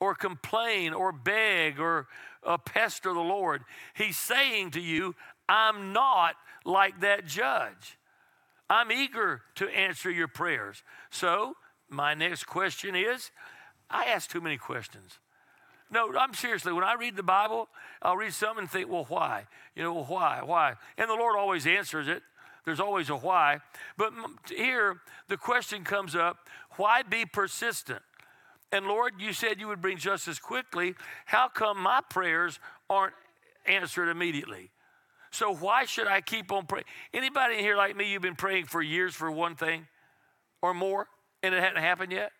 or 0.00 0.14
complain 0.14 0.94
or 0.94 1.12
beg 1.12 1.78
or 1.78 2.06
uh, 2.42 2.56
pester 2.56 3.12
the 3.12 3.20
Lord. 3.20 3.60
He's 3.92 4.16
saying 4.16 4.70
to 4.70 4.80
you, 4.80 5.14
I'm 5.46 5.92
not 5.92 6.36
like 6.64 7.00
that 7.00 7.26
judge. 7.26 7.98
I'm 8.70 8.90
eager 8.90 9.42
to 9.56 9.68
answer 9.68 10.10
your 10.10 10.28
prayers. 10.28 10.82
So, 11.10 11.56
my 11.90 12.14
next 12.14 12.44
question 12.44 12.96
is 12.96 13.30
I 13.94 14.06
ask 14.06 14.28
too 14.28 14.40
many 14.40 14.58
questions. 14.58 15.18
No, 15.90 16.12
I'm 16.18 16.34
seriously, 16.34 16.72
when 16.72 16.82
I 16.82 16.94
read 16.94 17.14
the 17.14 17.22
Bible, 17.22 17.68
I'll 18.02 18.16
read 18.16 18.34
something 18.34 18.62
and 18.62 18.70
think, 18.70 18.90
well, 18.90 19.06
why? 19.08 19.46
You 19.76 19.84
know, 19.84 19.94
well, 19.94 20.06
why? 20.08 20.40
Why? 20.44 20.74
And 20.98 21.08
the 21.08 21.14
Lord 21.14 21.36
always 21.36 21.66
answers 21.66 22.08
it. 22.08 22.22
There's 22.64 22.80
always 22.80 23.10
a 23.10 23.16
why. 23.16 23.58
But 23.96 24.12
here, 24.48 24.96
the 25.28 25.36
question 25.36 25.84
comes 25.84 26.16
up 26.16 26.48
why 26.76 27.02
be 27.02 27.24
persistent? 27.24 28.02
And 28.72 28.86
Lord, 28.86 29.12
you 29.20 29.32
said 29.32 29.60
you 29.60 29.68
would 29.68 29.80
bring 29.80 29.98
justice 29.98 30.40
quickly. 30.40 30.96
How 31.26 31.46
come 31.46 31.80
my 31.80 32.00
prayers 32.10 32.58
aren't 32.90 33.14
answered 33.66 34.08
immediately? 34.08 34.70
So 35.30 35.54
why 35.54 35.84
should 35.84 36.08
I 36.08 36.20
keep 36.20 36.50
on 36.50 36.66
praying? 36.66 36.86
Anybody 37.12 37.54
in 37.54 37.60
here 37.60 37.76
like 37.76 37.94
me, 37.94 38.10
you've 38.10 38.22
been 38.22 38.34
praying 38.34 38.64
for 38.64 38.82
years 38.82 39.14
for 39.14 39.30
one 39.30 39.54
thing 39.54 39.86
or 40.62 40.74
more, 40.74 41.06
and 41.44 41.54
it 41.54 41.62
hadn't 41.62 41.82
happened 41.82 42.10
yet? 42.10 42.32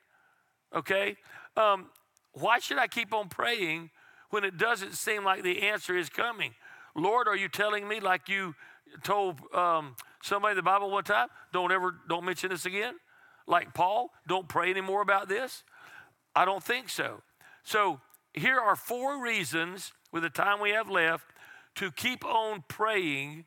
Okay? 0.74 1.16
Um, 1.56 1.86
why 2.32 2.58
should 2.58 2.78
I 2.78 2.86
keep 2.86 3.12
on 3.14 3.28
praying 3.28 3.90
when 4.30 4.44
it 4.44 4.58
doesn't 4.58 4.94
seem 4.94 5.24
like 5.24 5.42
the 5.42 5.62
answer 5.62 5.96
is 5.96 6.08
coming? 6.08 6.54
Lord, 6.96 7.28
are 7.28 7.36
you 7.36 7.48
telling 7.48 7.86
me 7.86 8.00
like 8.00 8.28
you 8.28 8.54
told 9.02 9.40
um, 9.54 9.96
somebody 10.22 10.52
in 10.52 10.56
the 10.56 10.62
Bible 10.62 10.90
one 10.90 11.04
time, 11.04 11.28
don't 11.52 11.72
ever, 11.72 11.94
don't 12.08 12.24
mention 12.24 12.50
this 12.50 12.66
again? 12.66 12.94
Like 13.46 13.74
Paul, 13.74 14.10
don't 14.26 14.48
pray 14.48 14.70
anymore 14.70 15.02
about 15.02 15.28
this? 15.28 15.62
I 16.34 16.44
don't 16.44 16.62
think 16.62 16.88
so. 16.88 17.22
So 17.62 18.00
here 18.32 18.58
are 18.58 18.76
four 18.76 19.22
reasons, 19.22 19.92
with 20.12 20.22
the 20.22 20.30
time 20.30 20.60
we 20.60 20.70
have 20.70 20.90
left, 20.90 21.26
to 21.76 21.90
keep 21.90 22.24
on 22.24 22.64
praying. 22.68 23.44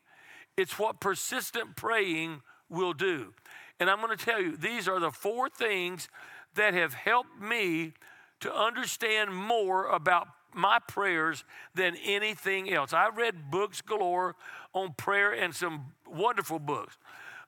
It's 0.56 0.80
what 0.80 1.00
persistent 1.00 1.76
praying 1.76 2.42
will 2.70 2.94
do. 2.94 3.34
And 3.80 3.90
I'm 3.90 4.02
going 4.02 4.18
to 4.18 4.24
tell 4.24 4.42
you, 4.42 4.58
these 4.58 4.88
are 4.88 5.00
the 5.00 5.12
four 5.12 5.50
things 5.50 6.10
that 6.58 6.74
have 6.74 6.94
helped 6.94 7.40
me 7.42 7.94
to 8.42 8.54
understand 8.54 9.34
more 9.34 9.88
about 9.88 10.28
my 10.54 10.80
prayers 10.88 11.44
than 11.74 11.96
anything 12.04 12.72
else. 12.72 12.94
I 12.94 13.10
read 13.10 13.50
books 13.50 13.82
galore 13.82 14.36
on 14.74 14.94
prayer 14.98 15.32
and 15.32 15.56
some 15.56 15.94
wonderful 16.06 16.60
books, 16.60 16.98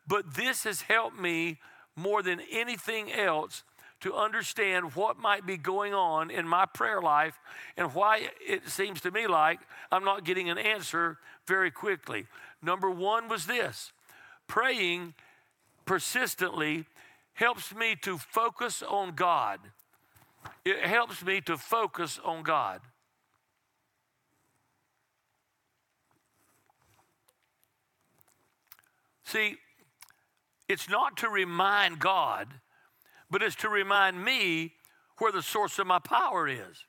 but 0.07 0.35
this 0.35 0.63
has 0.63 0.81
helped 0.81 1.19
me 1.19 1.57
more 1.95 2.23
than 2.23 2.39
anything 2.51 3.11
else 3.11 3.63
to 4.01 4.15
understand 4.15 4.95
what 4.95 5.19
might 5.19 5.45
be 5.45 5.57
going 5.57 5.93
on 5.93 6.31
in 6.31 6.47
my 6.47 6.65
prayer 6.65 7.01
life 7.01 7.37
and 7.75 7.93
why 7.93 8.29
it 8.47 8.69
seems 8.69 9.01
to 9.01 9.11
me 9.11 9.27
like 9.27 9.59
I'm 9.91 10.05
not 10.05 10.23
getting 10.23 10.49
an 10.49 10.57
answer 10.57 11.17
very 11.45 11.69
quickly. 11.69 12.27
Number 12.61 12.89
one 12.89 13.27
was 13.27 13.45
this 13.45 13.91
praying 14.47 15.13
persistently 15.85 16.85
helps 17.39 17.73
me 17.73 17.95
to 18.01 18.17
focus 18.17 18.83
on 18.83 19.15
God. 19.15 19.61
It 20.65 20.85
helps 20.85 21.23
me 21.23 21.39
to 21.41 21.57
focus 21.57 22.19
on 22.25 22.43
God. 22.43 22.81
See, 29.23 29.55
it's 30.67 30.89
not 30.89 31.15
to 31.17 31.29
remind 31.29 31.99
God, 31.99 32.49
but 33.31 33.41
it's 33.41 33.55
to 33.57 33.69
remind 33.69 34.21
me 34.21 34.73
where 35.19 35.31
the 35.31 35.41
source 35.41 35.79
of 35.79 35.87
my 35.87 35.99
power 35.99 36.45
is. 36.45 36.83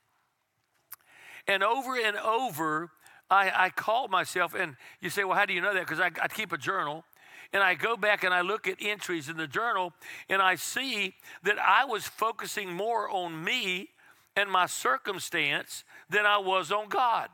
And 1.47 1.63
over 1.63 1.97
and 1.97 2.17
over, 2.17 2.91
I, 3.31 3.53
I 3.55 3.71
call 3.71 4.09
myself, 4.09 4.55
and 4.55 4.75
you 5.01 5.11
say, 5.11 5.23
well, 5.23 5.39
how 5.39 5.47
do 5.47 5.53
you 5.53 5.61
know 5.61 5.75
that? 5.75 5.87
Because 5.87 6.01
I, 6.01 6.11
I 6.21 6.27
keep 6.27 6.51
a 6.51 6.59
journal. 6.59 7.05
And 7.53 7.63
I 7.63 7.75
go 7.75 7.97
back 7.97 8.23
and 8.23 8.33
I 8.33 8.43
look 8.43 8.69
at 8.69 8.77
entries 8.81 9.29
in 9.29 9.37
the 9.37 9.49
journal, 9.49 9.93
and 10.29 10.41
I 10.41 10.55
see 10.55 11.15
that 11.43 11.59
I 11.59 11.85
was 11.85 12.05
focusing 12.07 12.73
more 12.73 13.09
on 13.11 13.43
me 13.43 13.89
and 14.37 14.51
my 14.51 14.67
circumstance 14.67 15.85
than 16.09 16.27
I 16.27 16.39
was 16.39 16.71
on 16.71 16.89
God 16.89 17.29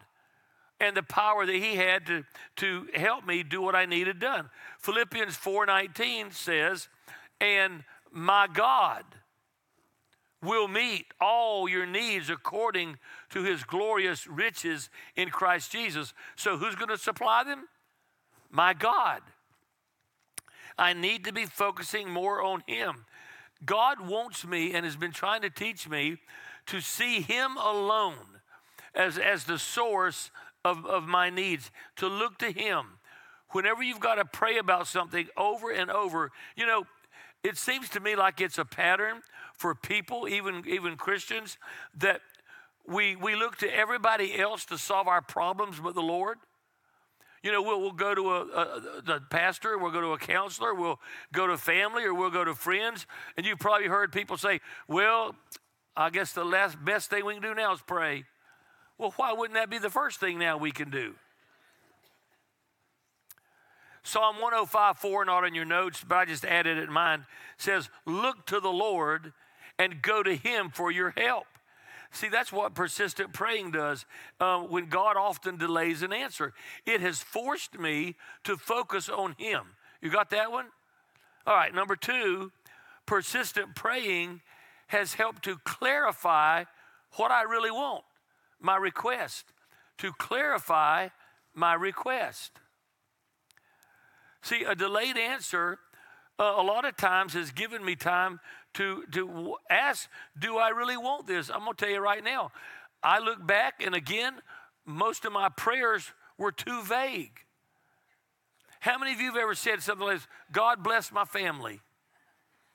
and 0.81 0.97
the 0.97 1.03
power 1.03 1.47
that 1.47 1.55
he 1.55 1.77
had 1.77 2.07
to, 2.07 2.25
to 2.57 2.89
help 2.95 3.27
me 3.27 3.43
do 3.43 3.63
what 3.63 3.75
I 3.75 3.87
needed 3.87 4.19
done. 4.19 4.51
Philippians 4.79 5.37
4:19 5.37 6.31
says, 6.33 6.89
"And 7.41 7.85
my 8.11 8.47
God 8.47 9.05
will 10.43 10.69
meet 10.69 11.13
all 11.21 11.69
your 11.69 11.87
needs 11.87 12.29
according 12.29 12.99
to 13.31 13.43
his 13.43 13.65
glorious 13.65 14.27
riches 14.27 14.91
in 15.15 15.31
Christ 15.31 15.73
Jesus." 15.73 16.13
So 16.37 16.59
who's 16.59 16.75
going 16.75 16.89
to 16.89 16.99
supply 16.99 17.43
them? 17.43 17.69
My 18.51 18.75
God. 18.75 19.23
I 20.79 20.93
need 20.93 21.25
to 21.25 21.33
be 21.33 21.47
focusing 21.47 22.11
more 22.11 22.43
on 22.43 22.63
him. 22.67 23.07
God 23.65 24.07
wants 24.07 24.47
me 24.47 24.75
and 24.75 24.85
has 24.85 24.97
been 24.97 25.13
trying 25.13 25.43
to 25.43 25.51
teach 25.51 25.89
me 25.89 26.19
to 26.67 26.81
see 26.81 27.21
him 27.21 27.57
alone 27.57 28.37
as, 28.97 29.19
as 29.19 29.45
the 29.45 29.59
source 29.59 30.31
of, 30.65 30.85
of 30.87 31.07
my 31.07 31.31
needs, 31.31 31.71
to 31.97 32.09
look 32.09 32.39
to 32.39 32.51
Him. 32.51 32.99
Whenever 33.51 33.83
you've 33.83 34.01
got 34.01 34.17
to 34.17 34.25
pray 34.25 34.59
about 34.59 34.89
something 34.89 35.29
over 35.37 35.71
and 35.71 35.91
over, 35.91 36.33
you 36.57 36.67
know, 36.67 36.87
it 37.45 37.57
seems 37.57 37.89
to 37.91 38.01
me 38.01 38.17
like 38.17 38.41
it's 38.41 38.59
a 38.59 38.65
pattern 38.65 39.21
for 39.55 39.75
people, 39.75 40.27
even, 40.29 40.65
even 40.67 40.97
Christians, 40.97 41.59
that 41.97 42.21
we, 42.89 43.15
we 43.15 43.37
look 43.37 43.57
to 43.59 43.73
everybody 43.73 44.39
else 44.39 44.65
to 44.67 44.79
solve 44.79 45.07
our 45.07 45.23
problems 45.23 45.79
but 45.79 45.95
the 45.95 46.03
Lord. 46.03 46.39
You 47.47 47.53
know, 47.53 47.63
we'll, 47.63 47.81
we'll 47.81 47.93
go 47.93 48.13
to 48.13 48.31
a, 48.33 48.41
a, 48.41 49.03
the 49.05 49.21
pastor, 49.31 49.79
we'll 49.79 49.93
go 49.93 50.01
to 50.01 50.15
a 50.15 50.19
counselor, 50.19 50.75
we'll 50.75 50.99
go 51.33 51.47
to 51.47 51.57
family, 51.57 52.03
or 52.03 52.13
we'll 52.13 52.29
go 52.29 52.43
to 52.43 52.57
friends. 52.57 53.07
And 53.37 53.47
you've 53.47 53.61
probably 53.61 53.87
heard 53.87 54.11
people 54.11 54.37
say, 54.37 54.59
well, 54.89 55.37
I 55.97 56.11
guess 56.11 56.33
the 56.33 56.45
last 56.45 56.85
best 56.85 57.09
thing 57.09 57.25
we 57.25 57.35
can 57.35 57.43
do 57.45 57.55
now 57.55 57.73
is 57.73 57.81
pray. 57.87 58.25
Well, 58.99 59.13
why 59.15 59.33
wouldn't 59.33 59.55
that 59.55 59.71
be 59.71 59.79
the 59.79 59.91
first 59.91 60.19
thing 60.19 60.41
now 60.41 60.57
we 60.57 60.73
can 60.73 60.91
do? 60.91 61.15
Psalm 64.03 64.41
105 64.41 64.99
4, 64.99 65.25
not 65.27 65.45
in 65.45 65.55
your 65.55 65.65
notes, 65.65 66.05
but 66.05 66.17
I 66.17 66.25
just 66.25 66.45
added 66.45 66.79
it 66.79 66.89
in 66.89 66.93
mine, 66.93 67.27
says, 67.59 67.89
Look 68.07 68.47
to 68.47 68.59
the 68.59 68.73
Lord 68.73 69.33
and 69.79 70.03
go 70.03 70.25
to 70.25 70.35
Him 70.35 70.71
for 70.71 70.91
your 70.91 71.15
help. 71.17 71.47
See, 72.13 72.29
that's 72.29 72.53
what 72.53 72.75
persistent 72.75 73.33
praying 73.33 73.73
does 73.73 74.07
uh, 74.41 74.59
when 74.61 74.87
God 74.87 75.17
often 75.17 75.57
delays 75.57 76.03
an 76.03 76.13
answer. 76.13 76.53
It 76.87 77.01
has 77.01 77.21
forced 77.21 77.79
me 77.79 78.15
to 78.45 78.57
focus 78.57 79.09
on 79.09 79.35
Him. 79.39 79.63
You 80.01 80.11
got 80.11 80.31
that 80.31 80.51
one? 80.51 80.67
All 81.47 81.55
right, 81.55 81.75
number 81.75 81.97
two, 81.97 82.53
persistent 83.07 83.75
praying 83.75 84.41
has 84.89 85.15
helped 85.15 85.43
to 85.45 85.59
clarify 85.65 86.65
what 87.17 87.31
I 87.31 87.43
really 87.43 87.71
want 87.71 88.05
my 88.61 88.77
request, 88.77 89.45
to 89.99 90.13
clarify 90.13 91.09
my 91.55 91.75
request. 91.75 92.53
See, 94.43 94.63
a 94.63 94.75
delayed 94.75 95.17
answer 95.17 95.79
uh, 96.39 96.55
a 96.57 96.63
lot 96.63 96.85
of 96.85 96.97
times 96.97 97.33
has 97.33 97.51
given 97.51 97.85
me 97.85 97.97
time 97.97 98.41
to, 98.77 99.05
to 99.13 99.57
ask, 99.69 100.09
Do 100.39 100.59
I 100.59 100.69
really 100.69 100.97
want 100.97 101.27
this? 101.27 101.51
I'm 101.51 101.61
going 101.61 101.75
to 101.75 101.85
tell 101.85 101.93
you 101.93 102.01
right 102.01 102.23
now. 102.23 102.53
I 103.03 103.19
look 103.19 103.45
back, 103.47 103.83
and 103.85 103.95
again, 103.95 104.35
most 104.85 105.25
of 105.25 105.33
my 105.33 105.49
prayers 105.49 106.13
were 106.39 106.53
too 106.53 106.83
vague. 106.83 107.41
How 108.81 108.99
many 108.99 109.13
of 109.13 109.21
you 109.21 109.33
have 109.33 109.37
ever 109.37 109.55
said 109.55 109.83
something 109.83 110.07
like, 110.07 110.21
God 110.53 110.83
bless 110.83 111.11
my 111.11 111.25
family? 111.25 111.81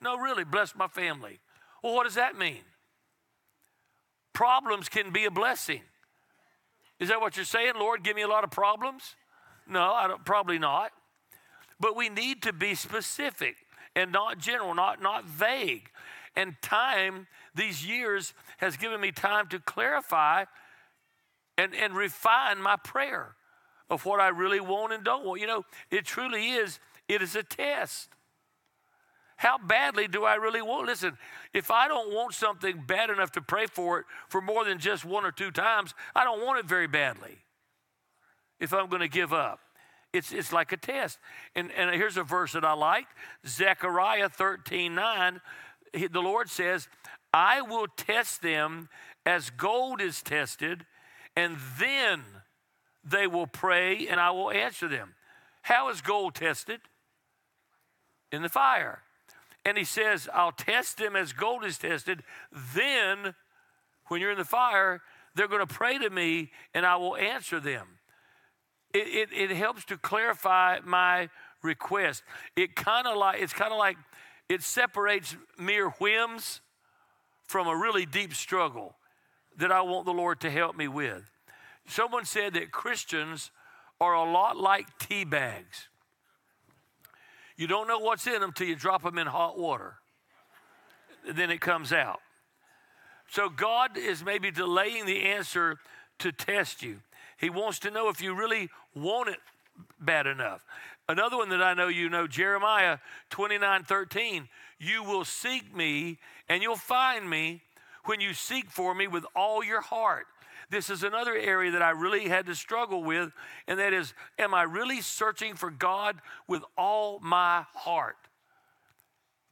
No, 0.01 0.17
really, 0.17 0.43
bless 0.43 0.75
my 0.75 0.87
family. 0.87 1.39
Well, 1.83 1.93
what 1.93 2.03
does 2.03 2.15
that 2.15 2.37
mean? 2.37 2.61
Problems 4.33 4.89
can 4.89 5.11
be 5.11 5.25
a 5.25 5.31
blessing. 5.31 5.81
Is 6.99 7.09
that 7.09 7.21
what 7.21 7.35
you're 7.35 7.45
saying? 7.45 7.73
Lord, 7.77 8.03
give 8.03 8.15
me 8.15 8.21
a 8.23 8.27
lot 8.27 8.43
of 8.43 8.51
problems? 8.51 9.15
No, 9.67 9.93
I 9.93 10.07
don't, 10.07 10.25
probably 10.25 10.59
not. 10.59 10.91
But 11.79 11.95
we 11.95 12.09
need 12.09 12.41
to 12.43 12.53
be 12.53 12.75
specific 12.75 13.55
and 13.95 14.11
not 14.11 14.37
general, 14.37 14.73
not, 14.73 15.01
not 15.01 15.25
vague. 15.25 15.89
And 16.35 16.55
time, 16.61 17.27
these 17.53 17.85
years, 17.85 18.33
has 18.57 18.77
given 18.77 19.01
me 19.01 19.11
time 19.11 19.47
to 19.47 19.59
clarify 19.59 20.45
and, 21.57 21.75
and 21.75 21.95
refine 21.95 22.61
my 22.61 22.77
prayer 22.77 23.35
of 23.89 24.05
what 24.05 24.21
I 24.21 24.29
really 24.29 24.61
want 24.61 24.93
and 24.93 25.03
don't 25.03 25.25
want. 25.25 25.41
You 25.41 25.47
know, 25.47 25.65
it 25.89 26.05
truly 26.05 26.51
is, 26.51 26.79
it 27.07 27.21
is 27.21 27.35
a 27.35 27.43
test. 27.43 28.09
How 29.35 29.57
badly 29.57 30.07
do 30.07 30.23
I 30.23 30.35
really 30.35 30.61
want? 30.61 30.85
Listen, 30.85 31.17
if 31.51 31.71
I 31.71 31.87
don't 31.87 32.13
want 32.13 32.33
something 32.35 32.83
bad 32.87 33.09
enough 33.09 33.31
to 33.31 33.41
pray 33.41 33.65
for 33.65 33.99
it 33.99 34.05
for 34.29 34.39
more 34.39 34.63
than 34.63 34.77
just 34.77 35.03
one 35.03 35.25
or 35.25 35.31
two 35.31 35.49
times, 35.49 35.93
I 36.15 36.23
don't 36.23 36.45
want 36.45 36.59
it 36.59 36.65
very 36.65 36.87
badly. 36.87 37.39
If 38.59 38.71
I'm 38.71 38.87
going 38.87 39.01
to 39.01 39.07
give 39.07 39.33
up, 39.33 39.59
it's, 40.13 40.31
it's 40.31 40.51
like 40.51 40.71
a 40.71 40.77
test. 40.77 41.19
And, 41.55 41.71
and 41.71 41.93
here's 41.95 42.17
a 42.17 42.23
verse 42.23 42.53
that 42.53 42.65
I 42.65 42.73
like 42.73 43.05
Zechariah 43.45 44.29
13 44.29 44.95
9. 44.95 45.41
The 45.93 46.21
Lord 46.21 46.49
says, 46.49 46.87
I 47.33 47.61
will 47.61 47.87
test 47.95 48.41
them 48.41 48.89
as 49.25 49.49
gold 49.49 50.01
is 50.01 50.21
tested, 50.21 50.85
and 51.35 51.57
then 51.79 52.23
they 53.03 53.27
will 53.27 53.47
pray 53.47 54.07
and 54.07 54.19
I 54.19 54.31
will 54.31 54.51
answer 54.51 54.87
them. 54.87 55.15
How 55.63 55.89
is 55.89 56.01
gold 56.01 56.35
tested? 56.35 56.81
In 58.31 58.41
the 58.41 58.49
fire. 58.49 59.01
And 59.65 59.77
he 59.77 59.83
says, 59.83 60.27
I'll 60.33 60.51
test 60.51 60.97
them 60.97 61.15
as 61.15 61.33
gold 61.33 61.63
is 61.63 61.77
tested. 61.77 62.23
Then, 62.73 63.35
when 64.07 64.21
you're 64.21 64.31
in 64.31 64.37
the 64.37 64.45
fire, 64.45 65.01
they're 65.35 65.47
going 65.47 65.65
to 65.65 65.73
pray 65.73 65.97
to 65.99 66.09
me 66.09 66.51
and 66.73 66.85
I 66.85 66.95
will 66.95 67.15
answer 67.15 67.59
them. 67.59 67.87
It, 68.93 69.29
it, 69.31 69.51
it 69.51 69.55
helps 69.55 69.85
to 69.85 69.97
clarify 69.97 70.79
my 70.83 71.29
request. 71.63 72.23
It 72.55 72.75
kind 72.75 73.07
of 73.07 73.17
like 73.17 73.41
it's 73.41 73.53
kind 73.53 73.71
of 73.71 73.77
like 73.77 73.97
it 74.49 74.63
separates 74.63 75.35
mere 75.57 75.89
whims 75.91 76.61
from 77.45 77.67
a 77.67 77.75
really 77.75 78.05
deep 78.05 78.33
struggle 78.33 78.95
that 79.57 79.71
I 79.71 79.81
want 79.81 80.05
the 80.05 80.13
Lord 80.13 80.41
to 80.41 80.49
help 80.49 80.75
me 80.75 80.87
with. 80.87 81.29
Someone 81.87 82.25
said 82.25 82.53
that 82.53 82.71
Christians 82.71 83.51
are 83.99 84.13
a 84.13 84.29
lot 84.29 84.57
like 84.57 84.87
tea 84.99 85.23
bags. 85.23 85.89
You 87.57 87.67
don't 87.67 87.87
know 87.87 87.99
what's 87.99 88.25
in 88.25 88.41
them 88.41 88.53
till 88.53 88.67
you 88.67 88.75
drop 88.75 89.03
them 89.03 89.17
in 89.17 89.27
hot 89.27 89.57
water. 89.57 89.95
Then 91.29 91.51
it 91.51 91.61
comes 91.61 91.93
out. 91.93 92.19
So 93.29 93.49
God 93.49 93.97
is 93.97 94.25
maybe 94.25 94.51
delaying 94.51 95.05
the 95.05 95.23
answer 95.23 95.77
to 96.19 96.31
test 96.31 96.81
you. 96.81 97.01
He 97.41 97.49
wants 97.49 97.79
to 97.79 97.91
know 97.91 98.07
if 98.07 98.21
you 98.21 98.35
really 98.35 98.69
want 98.95 99.29
it 99.29 99.39
bad 99.99 100.27
enough. 100.27 100.63
Another 101.09 101.37
one 101.37 101.49
that 101.49 101.61
I 101.61 101.73
know 101.73 101.87
you 101.87 102.07
know, 102.07 102.27
Jeremiah 102.27 102.99
29 103.31 103.83
13. 103.83 104.47
You 104.79 105.03
will 105.03 105.25
seek 105.25 105.75
me 105.75 106.19
and 106.47 106.61
you'll 106.61 106.75
find 106.75 107.27
me 107.27 107.63
when 108.05 108.21
you 108.21 108.33
seek 108.33 108.69
for 108.69 108.93
me 108.93 109.07
with 109.07 109.25
all 109.35 109.63
your 109.63 109.81
heart. 109.81 110.27
This 110.69 110.89
is 110.89 111.03
another 111.03 111.35
area 111.35 111.71
that 111.71 111.81
I 111.81 111.89
really 111.89 112.29
had 112.29 112.45
to 112.45 112.55
struggle 112.55 113.03
with, 113.03 113.31
and 113.67 113.77
that 113.79 113.91
is, 113.91 114.13
am 114.39 114.53
I 114.53 114.63
really 114.63 115.01
searching 115.01 115.55
for 115.55 115.69
God 115.69 116.21
with 116.47 116.61
all 116.77 117.19
my 117.19 117.65
heart? 117.73 118.15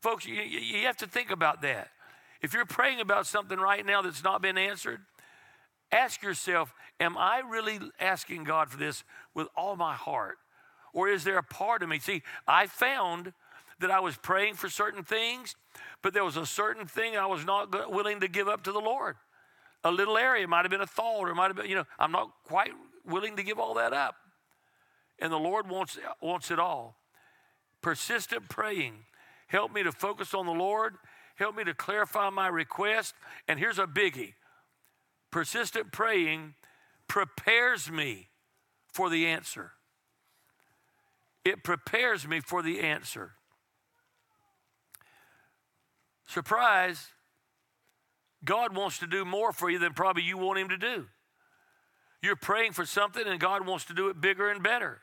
Folks, 0.01 0.25
you, 0.25 0.35
you 0.35 0.85
have 0.85 0.95
to 0.97 1.07
think 1.07 1.29
about 1.29 1.61
that. 1.63 1.89
If 2.41 2.53
you're 2.53 2.65
praying 2.65 3.01
about 3.01 3.27
something 3.27 3.59
right 3.59 3.85
now 3.85 4.01
that's 4.01 4.23
not 4.23 4.41
been 4.41 4.57
answered, 4.57 5.01
ask 5.91 6.21
yourself, 6.21 6.73
am 6.99 7.17
I 7.17 7.41
really 7.47 7.79
asking 7.99 8.43
God 8.43 8.69
for 8.69 8.77
this 8.77 9.03
with 9.33 9.47
all 9.55 9.75
my 9.75 9.95
heart? 9.95 10.37
Or 10.93 11.07
is 11.07 11.23
there 11.23 11.37
a 11.37 11.43
part 11.43 11.83
of 11.83 11.89
me? 11.89 11.99
See, 11.99 12.23
I 12.47 12.67
found 12.67 13.33
that 13.79 13.91
I 13.91 13.99
was 13.99 14.17
praying 14.17 14.55
for 14.55 14.69
certain 14.69 15.03
things, 15.03 15.55
but 16.01 16.13
there 16.13 16.23
was 16.23 16.37
a 16.37 16.45
certain 16.45 16.85
thing 16.85 17.15
I 17.15 17.25
was 17.25 17.45
not 17.45 17.91
willing 17.91 18.19
to 18.21 18.27
give 18.27 18.47
up 18.47 18.63
to 18.63 18.71
the 18.71 18.79
Lord. 18.79 19.15
A 19.83 19.91
little 19.91 20.17
area 20.17 20.47
might 20.47 20.63
have 20.63 20.71
been 20.71 20.81
a 20.81 20.87
thought, 20.87 21.29
or 21.29 21.33
might 21.35 21.47
have 21.47 21.55
been, 21.55 21.69
you 21.69 21.75
know, 21.75 21.85
I'm 21.97 22.11
not 22.11 22.31
quite 22.43 22.71
willing 23.05 23.37
to 23.37 23.43
give 23.43 23.59
all 23.59 23.75
that 23.75 23.93
up. 23.93 24.15
And 25.19 25.31
the 25.31 25.37
Lord 25.37 25.69
wants, 25.69 25.97
wants 26.21 26.51
it 26.51 26.59
all. 26.59 26.97
Persistent 27.81 28.49
praying. 28.49 28.93
Help 29.47 29.73
me 29.73 29.83
to 29.83 29.91
focus 29.91 30.33
on 30.33 30.45
the 30.45 30.51
Lord. 30.51 30.95
Help 31.35 31.55
me 31.55 31.63
to 31.63 31.73
clarify 31.73 32.29
my 32.29 32.47
request. 32.47 33.15
And 33.47 33.57
here's 33.57 33.79
a 33.79 33.85
biggie 33.87 34.33
persistent 35.31 35.91
praying 35.91 36.55
prepares 37.07 37.91
me 37.91 38.29
for 38.91 39.09
the 39.09 39.27
answer. 39.27 39.71
It 41.45 41.63
prepares 41.63 42.27
me 42.27 42.39
for 42.39 42.61
the 42.61 42.79
answer. 42.81 43.33
Surprise, 46.27 47.07
God 48.45 48.75
wants 48.75 48.99
to 48.99 49.07
do 49.07 49.25
more 49.25 49.51
for 49.51 49.69
you 49.69 49.79
than 49.79 49.93
probably 49.93 50.23
you 50.23 50.37
want 50.37 50.59
Him 50.59 50.69
to 50.69 50.77
do. 50.77 51.07
You're 52.21 52.35
praying 52.35 52.73
for 52.73 52.85
something 52.85 53.25
and 53.25 53.39
God 53.39 53.65
wants 53.65 53.85
to 53.85 53.93
do 53.93 54.09
it 54.09 54.21
bigger 54.21 54.49
and 54.49 54.61
better. 54.61 55.01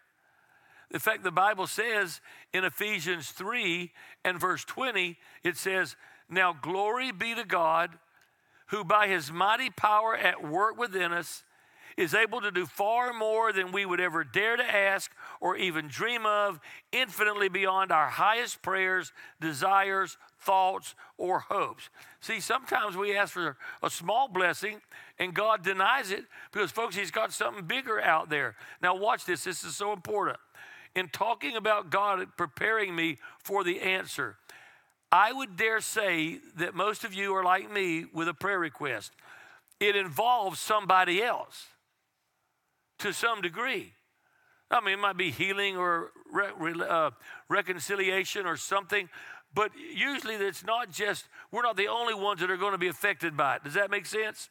In 0.91 1.01
fact, 1.01 1.25
the 1.25 1.33
Bible 1.33 1.67
says 1.67 2.21
in 2.53 2.65
Ephesians 2.65 3.31
3 3.31 3.91
and 4.25 4.39
verse 4.39 4.65
20, 4.65 5.19
it 5.43 5.57
says, 5.57 5.97
Now 6.29 6.53
glory 6.53 7.11
be 7.11 7.35
to 7.35 7.45
God, 7.45 7.99
who 8.67 8.85
by 8.85 9.09
his 9.09 9.31
mighty 9.31 9.71
power 9.71 10.17
at 10.17 10.47
work 10.47 10.79
within 10.79 11.13
us 11.13 11.45
is 11.97 12.13
able 12.15 12.41
to 12.43 12.51
do 12.51 12.67
far 12.67 13.13
more 13.13 13.53
than 13.53 13.73
we 13.73 13.87
would 13.87 14.01
ever 14.01 14.23
dare 14.23 14.57
to 14.57 14.63
ask 14.63 15.11
or 15.41 15.57
even 15.57 15.89
dream 15.89 16.27
of, 16.27 16.61
infinitely 16.93 17.49
beyond 17.49 17.91
our 17.91 18.09
highest 18.09 18.61
prayers, 18.61 19.13
desires, 19.41 20.19
thoughts, 20.39 20.95
or 21.17 21.41
hopes. 21.41 21.89
See, 22.21 22.41
sometimes 22.41 22.97
we 22.97 23.17
ask 23.17 23.33
for 23.33 23.57
a 23.83 23.89
small 23.89 24.29
blessing 24.29 24.83
and 25.19 25.33
God 25.33 25.63
denies 25.65 26.11
it 26.11 26.25
because, 26.53 26.71
folks, 26.71 26.97
He's 26.97 27.11
got 27.11 27.33
something 27.33 27.65
bigger 27.65 28.01
out 28.01 28.29
there. 28.29 28.57
Now, 28.83 28.95
watch 28.95 29.25
this, 29.25 29.45
this 29.45 29.65
is 29.65 29.75
so 29.75 29.93
important. 29.93 30.39
In 30.95 31.09
talking 31.09 31.57
about 31.57 31.91
God 31.91 32.27
preparing 32.37 32.95
me 32.95 33.19
for 33.39 33.65
the 33.65 33.81
answer, 33.81 34.37
I 35.13 35.33
would 35.33 35.57
dare 35.57 35.81
say 35.81 36.41
that 36.57 36.75
most 36.75 37.05
of 37.05 37.15
you 37.15 37.35
are 37.35 37.45
like 37.45 37.71
me 37.71 38.07
with 38.13 38.29
a 38.29 38.35
prayer 38.35 38.59
request. 38.59 39.13
It 39.79 39.95
involves 39.95 40.59
somebody 40.59 41.23
else 41.23 41.67
to 42.99 43.13
some 43.13 43.41
degree. 43.41 43.93
I 44.71 44.81
mean, 44.81 44.95
it 44.95 45.01
might 45.01 45.17
be 45.17 45.31
healing 45.31 45.77
or 45.77 46.11
re- 46.33 46.51
re- 46.59 46.87
uh, 46.89 47.11
reconciliation 47.49 48.47
or 48.47 48.57
something, 48.57 49.09
but 49.55 49.71
usually 49.95 50.35
it's 50.35 50.65
not 50.65 50.91
just, 50.91 51.27
we're 51.53 51.63
not 51.63 51.77
the 51.77 51.89
only 51.89 52.15
ones 52.15 52.41
that 52.41 52.51
are 52.51 52.57
going 52.57 52.73
to 52.73 52.79
be 52.79 52.89
affected 52.89 53.37
by 53.37 53.57
it. 53.57 53.65
Does 53.65 53.75
that 53.75 53.91
make 53.91 54.07
sense? 54.07 54.51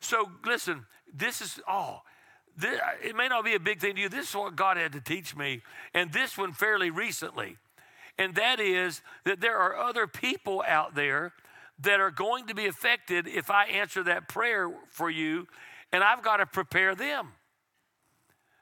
So, 0.00 0.30
listen, 0.46 0.86
this 1.12 1.40
is, 1.40 1.60
oh, 1.68 2.02
this, 2.56 2.80
it 3.02 3.16
may 3.16 3.28
not 3.28 3.44
be 3.44 3.54
a 3.54 3.60
big 3.60 3.80
thing 3.80 3.96
to 3.96 4.00
you. 4.00 4.08
This 4.08 4.30
is 4.30 4.36
what 4.36 4.54
God 4.56 4.76
had 4.76 4.92
to 4.92 5.00
teach 5.00 5.36
me, 5.36 5.62
and 5.94 6.12
this 6.12 6.38
one 6.38 6.52
fairly 6.52 6.90
recently. 6.90 7.56
And 8.20 8.34
that 8.34 8.60
is 8.60 9.00
that 9.24 9.40
there 9.40 9.56
are 9.56 9.78
other 9.78 10.06
people 10.06 10.62
out 10.68 10.94
there 10.94 11.32
that 11.78 12.00
are 12.00 12.10
going 12.10 12.46
to 12.48 12.54
be 12.54 12.66
affected 12.66 13.26
if 13.26 13.50
I 13.50 13.64
answer 13.64 14.04
that 14.04 14.28
prayer 14.28 14.70
for 14.90 15.08
you, 15.08 15.48
and 15.90 16.04
I've 16.04 16.22
got 16.22 16.36
to 16.36 16.44
prepare 16.44 16.94
them. 16.94 17.32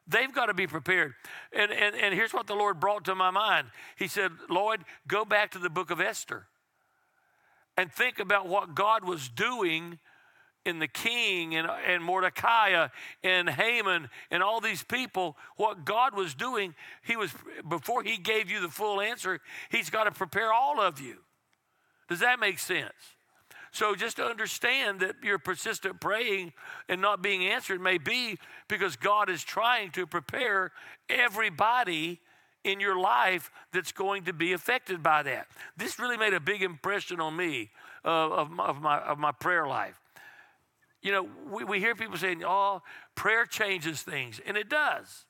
They've 0.06 0.32
got 0.32 0.46
to 0.46 0.54
be 0.54 0.68
prepared. 0.68 1.14
And, 1.52 1.72
and, 1.72 1.96
and 1.96 2.14
here's 2.14 2.32
what 2.32 2.46
the 2.46 2.54
Lord 2.54 2.78
brought 2.78 3.04
to 3.06 3.16
my 3.16 3.30
mind 3.32 3.66
He 3.96 4.06
said, 4.06 4.30
Lord, 4.48 4.84
go 5.08 5.24
back 5.24 5.50
to 5.50 5.58
the 5.58 5.68
book 5.68 5.90
of 5.90 6.00
Esther 6.00 6.46
and 7.76 7.92
think 7.92 8.20
about 8.20 8.46
what 8.46 8.76
God 8.76 9.04
was 9.04 9.28
doing 9.28 9.98
in 10.68 10.78
the 10.78 10.86
king 10.86 11.56
and, 11.56 11.68
and 11.86 12.04
Mordecai 12.04 12.88
and 13.24 13.48
Haman 13.48 14.08
and 14.30 14.42
all 14.42 14.60
these 14.60 14.84
people, 14.84 15.36
what 15.56 15.84
God 15.84 16.14
was 16.14 16.34
doing, 16.34 16.74
he 17.02 17.16
was 17.16 17.32
before 17.68 18.02
he 18.02 18.16
gave 18.16 18.50
you 18.50 18.60
the 18.60 18.68
full 18.68 19.00
answer, 19.00 19.40
he's 19.70 19.90
got 19.90 20.04
to 20.04 20.12
prepare 20.12 20.52
all 20.52 20.80
of 20.80 21.00
you. 21.00 21.16
Does 22.08 22.20
that 22.20 22.38
make 22.38 22.58
sense? 22.58 22.92
So 23.70 23.94
just 23.94 24.16
to 24.16 24.24
understand 24.24 25.00
that 25.00 25.16
your 25.22 25.38
persistent 25.38 26.00
praying 26.00 26.52
and 26.88 27.00
not 27.00 27.22
being 27.22 27.44
answered 27.44 27.80
may 27.80 27.98
be 27.98 28.38
because 28.66 28.96
God 28.96 29.28
is 29.28 29.44
trying 29.44 29.90
to 29.92 30.06
prepare 30.06 30.72
everybody 31.08 32.20
in 32.64 32.80
your 32.80 32.98
life 32.98 33.50
that's 33.72 33.92
going 33.92 34.24
to 34.24 34.32
be 34.32 34.52
affected 34.52 35.02
by 35.02 35.22
that. 35.22 35.46
This 35.76 35.98
really 35.98 36.16
made 36.16 36.34
a 36.34 36.40
big 36.40 36.62
impression 36.62 37.20
on 37.20 37.36
me 37.36 37.70
uh, 38.04 38.08
of, 38.08 38.50
my, 38.50 38.64
of, 38.66 38.80
my, 38.80 38.98
of 38.98 39.18
my 39.18 39.32
prayer 39.32 39.66
life. 39.66 40.00
You 41.02 41.12
know, 41.12 41.28
we, 41.50 41.64
we 41.64 41.80
hear 41.80 41.94
people 41.94 42.16
saying, 42.16 42.42
oh, 42.44 42.82
prayer 43.14 43.46
changes 43.46 44.02
things, 44.02 44.40
and 44.44 44.56
it 44.56 44.68
does. 44.68 45.26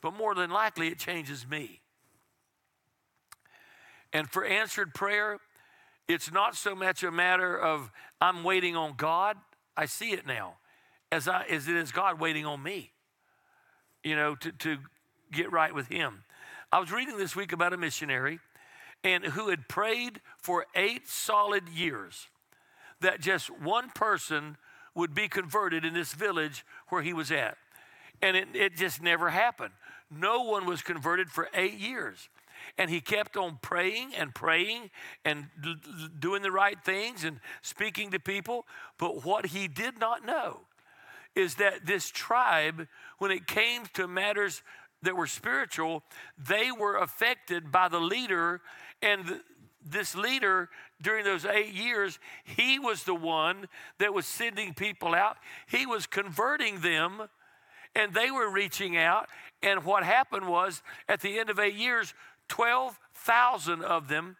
But 0.00 0.14
more 0.14 0.34
than 0.34 0.50
likely, 0.50 0.88
it 0.88 0.98
changes 0.98 1.48
me. 1.48 1.80
And 4.12 4.30
for 4.30 4.44
answered 4.44 4.94
prayer, 4.94 5.38
it's 6.06 6.30
not 6.30 6.54
so 6.54 6.74
much 6.74 7.02
a 7.02 7.10
matter 7.10 7.58
of 7.58 7.90
I'm 8.20 8.44
waiting 8.44 8.76
on 8.76 8.94
God. 8.96 9.36
I 9.76 9.86
see 9.86 10.12
it 10.12 10.26
now 10.26 10.58
as, 11.10 11.26
I, 11.26 11.44
as 11.44 11.68
it 11.68 11.76
is 11.76 11.90
God 11.90 12.20
waiting 12.20 12.46
on 12.46 12.62
me, 12.62 12.92
you 14.04 14.14
know, 14.14 14.36
to, 14.36 14.52
to 14.52 14.78
get 15.32 15.50
right 15.50 15.74
with 15.74 15.88
Him. 15.88 16.24
I 16.70 16.78
was 16.78 16.92
reading 16.92 17.16
this 17.16 17.34
week 17.34 17.52
about 17.52 17.72
a 17.72 17.76
missionary 17.76 18.38
and 19.02 19.24
who 19.24 19.48
had 19.48 19.68
prayed 19.68 20.20
for 20.40 20.66
eight 20.74 21.08
solid 21.08 21.68
years 21.68 22.28
that 23.00 23.20
just 23.20 23.50
one 23.50 23.90
person 23.90 24.56
would 24.94 25.14
be 25.14 25.28
converted 25.28 25.84
in 25.84 25.94
this 25.94 26.12
village 26.12 26.64
where 26.88 27.02
he 27.02 27.12
was 27.12 27.30
at. 27.30 27.56
And 28.22 28.36
it, 28.36 28.48
it 28.54 28.76
just 28.76 29.02
never 29.02 29.30
happened. 29.30 29.72
No 30.10 30.42
one 30.42 30.66
was 30.66 30.82
converted 30.82 31.30
for 31.30 31.48
eight 31.54 31.78
years. 31.78 32.28
And 32.78 32.88
he 32.88 33.00
kept 33.00 33.36
on 33.36 33.58
praying 33.60 34.14
and 34.14 34.34
praying 34.34 34.90
and 35.24 35.46
doing 36.18 36.42
the 36.42 36.52
right 36.52 36.82
things 36.84 37.24
and 37.24 37.40
speaking 37.62 38.10
to 38.12 38.20
people. 38.20 38.64
But 38.98 39.24
what 39.24 39.46
he 39.46 39.68
did 39.68 39.98
not 39.98 40.24
know 40.24 40.60
is 41.34 41.56
that 41.56 41.84
this 41.84 42.08
tribe, 42.10 42.86
when 43.18 43.30
it 43.30 43.46
came 43.46 43.82
to 43.94 44.06
matters 44.06 44.62
that 45.02 45.16
were 45.16 45.26
spiritual, 45.26 46.02
they 46.38 46.70
were 46.70 46.96
affected 46.96 47.70
by 47.70 47.88
the 47.88 48.00
leader. 48.00 48.60
And 49.02 49.40
this 49.84 50.14
leader, 50.14 50.70
during 51.00 51.24
those 51.24 51.44
eight 51.44 51.72
years, 51.72 52.18
he 52.44 52.78
was 52.78 53.04
the 53.04 53.14
one 53.14 53.68
that 53.98 54.14
was 54.14 54.26
sending 54.26 54.74
people 54.74 55.14
out, 55.14 55.36
he 55.68 55.86
was 55.86 56.06
converting 56.06 56.80
them. 56.80 57.28
And 57.96 58.12
they 58.12 58.28
were 58.28 58.50
reaching 58.50 58.96
out. 58.96 59.28
And 59.62 59.84
what 59.84 60.02
happened 60.02 60.48
was, 60.48 60.82
at 61.08 61.20
the 61.20 61.38
end 61.38 61.48
of 61.48 61.60
eight 61.60 61.76
years, 61.76 62.12
12,000 62.48 63.82
of 63.82 64.08
them 64.08 64.36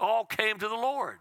all 0.00 0.24
came 0.24 0.58
to 0.58 0.66
the 0.66 0.74
Lord 0.74 1.18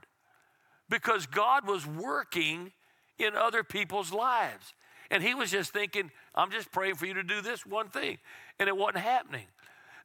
because 0.89 1.26
God 1.28 1.68
was 1.68 1.86
working 1.86 2.72
in 3.20 3.36
other 3.36 3.64
people's 3.64 4.12
lives. 4.12 4.74
And 5.12 5.22
he 5.22 5.36
was 5.36 5.51
just 5.51 5.72
thinking, 5.72 6.12
I'm 6.34 6.51
just 6.51 6.72
praying 6.72 6.95
for 6.95 7.06
you 7.06 7.14
to 7.14 7.24
do 7.24 7.41
this 7.41 7.66
one 7.66 7.89
thing. 7.89 8.18
And 8.60 8.68
it 8.68 8.76
wasn't 8.76 9.04
happening. 9.04 9.45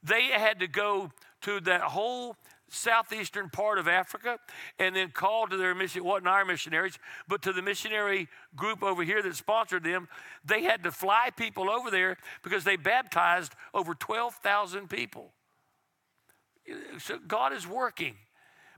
They 0.03 0.25
had 0.25 0.61
to 0.61 0.67
go 0.69 1.11
to 1.43 1.61
that 1.61 1.81
whole 1.81 2.37
southeastern 2.71 3.51
part 3.51 3.79
of 3.79 3.89
Africa 3.89 4.39
and 4.79 4.95
then 4.95 5.11
call 5.11 5.47
to 5.47 5.57
their 5.57 5.75
mission, 5.75 6.05
wasn't 6.05 6.29
our 6.29 6.45
missionaries, 6.45 6.99
but 7.27 7.43
to 7.43 7.53
the 7.53 7.63
missionary 7.63 8.29
group 8.57 8.83
over 8.83 9.03
here 9.03 9.23
that 9.23 9.35
sponsored 9.37 9.85
them. 9.85 10.09
They 10.45 10.63
had 10.63 10.83
to 10.85 10.93
fly 10.93 11.31
people 11.37 11.71
over 11.71 11.91
there 11.91 12.17
because 12.43 12.65
they 12.65 12.77
baptized 12.77 13.55
over 13.75 13.95
12,000 13.95 14.89
people. 14.89 15.33
So 16.99 17.19
God 17.27 17.53
is 17.53 17.67
working, 17.67 18.15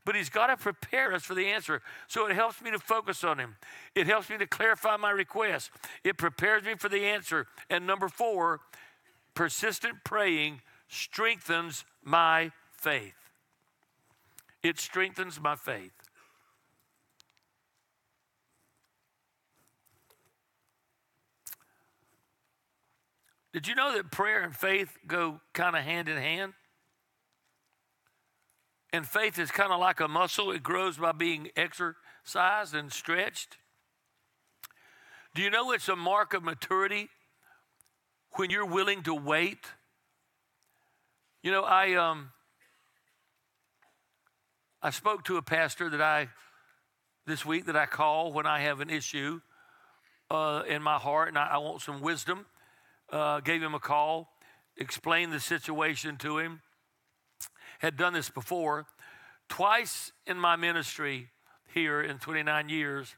but 0.05 0.15
He's 0.15 0.31
got 0.31 0.47
to 0.47 0.57
prepare 0.57 1.13
us 1.13 1.25
for 1.25 1.35
the 1.35 1.47
answer. 1.47 1.83
So 2.07 2.27
it 2.27 2.35
helps 2.35 2.63
me 2.63 2.71
to 2.71 2.79
focus 2.79 3.25
on 3.25 3.39
Him. 3.39 3.57
It 3.95 4.07
helps 4.07 4.31
me 4.31 4.39
to 4.39 4.47
clarify 4.47 4.97
my 4.97 5.11
request. 5.11 5.71
It 6.05 6.17
prepares 6.17 6.63
me 6.63 6.75
for 6.77 6.89
the 6.89 7.05
answer. 7.05 7.47
And 7.69 7.87
number 7.87 8.09
four, 8.09 8.61
persistent 9.35 10.05
praying 10.05 10.61
strengthens 10.89 11.85
my 12.05 12.53
faith. 12.73 13.20
It 14.63 14.79
strengthens 14.79 15.41
my 15.41 15.57
faith. 15.57 15.93
Did 23.53 23.67
you 23.67 23.75
know 23.75 23.95
that 23.95 24.13
prayer 24.13 24.43
and 24.43 24.55
faith 24.55 24.97
go 25.07 25.41
kind 25.55 25.75
of 25.75 25.83
hand 25.83 26.09
in 26.09 26.17
hand? 26.17 26.53
And 28.93 29.07
faith 29.07 29.39
is 29.39 29.51
kind 29.51 29.73
of 29.73 29.81
like 29.81 30.01
a 30.01 30.09
muscle, 30.09 30.51
it 30.51 30.63
grows 30.63 30.99
by 30.99 31.13
being 31.13 31.49
exercised 31.57 32.75
and 32.75 32.93
stretched. 32.93 33.57
Do 35.35 35.43
you 35.43 35.51
know 35.51 35.71
it's 35.73 35.89
a 35.89 35.97
mark 35.97 36.35
of 36.35 36.43
maturity 36.43 37.09
when 38.33 38.51
you're 38.51 38.67
willing 38.67 39.03
to 39.05 39.15
wait? 39.15 39.67
You 41.43 41.53
know, 41.53 41.63
I 41.63 41.95
um 41.95 42.31
I 44.83 44.89
spoke 44.89 45.25
to 45.25 45.37
a 45.37 45.43
pastor 45.43 45.91
that 45.91 46.01
I 46.01 46.31
this 47.27 47.45
week 47.45 47.67
that 47.67 47.77
I 47.77 47.85
call 47.85 48.33
when 48.33 48.47
I 48.47 48.61
have 48.61 48.81
an 48.81 48.89
issue 48.89 49.43
uh, 50.31 50.63
in 50.67 50.83
my 50.83 50.97
heart 50.97 51.29
and 51.29 51.37
I, 51.37 51.49
I 51.49 51.59
want 51.59 51.83
some 51.83 52.01
wisdom. 52.01 52.47
Uh, 53.13 53.41
gave 53.41 53.63
him 53.63 53.75
a 53.75 53.79
call, 53.79 54.31
explained 54.79 55.35
the 55.35 55.41
situation 55.41 56.17
to 56.19 56.39
him. 56.39 56.63
Had 57.81 57.99
done 57.99 58.15
this 58.15 58.31
before. 58.31 58.87
Twice 59.51 60.13
in 60.27 60.39
my 60.39 60.57
ministry 60.57 61.29
here 61.75 62.01
in 62.01 62.19
29 62.19 62.71
years, 62.71 63.15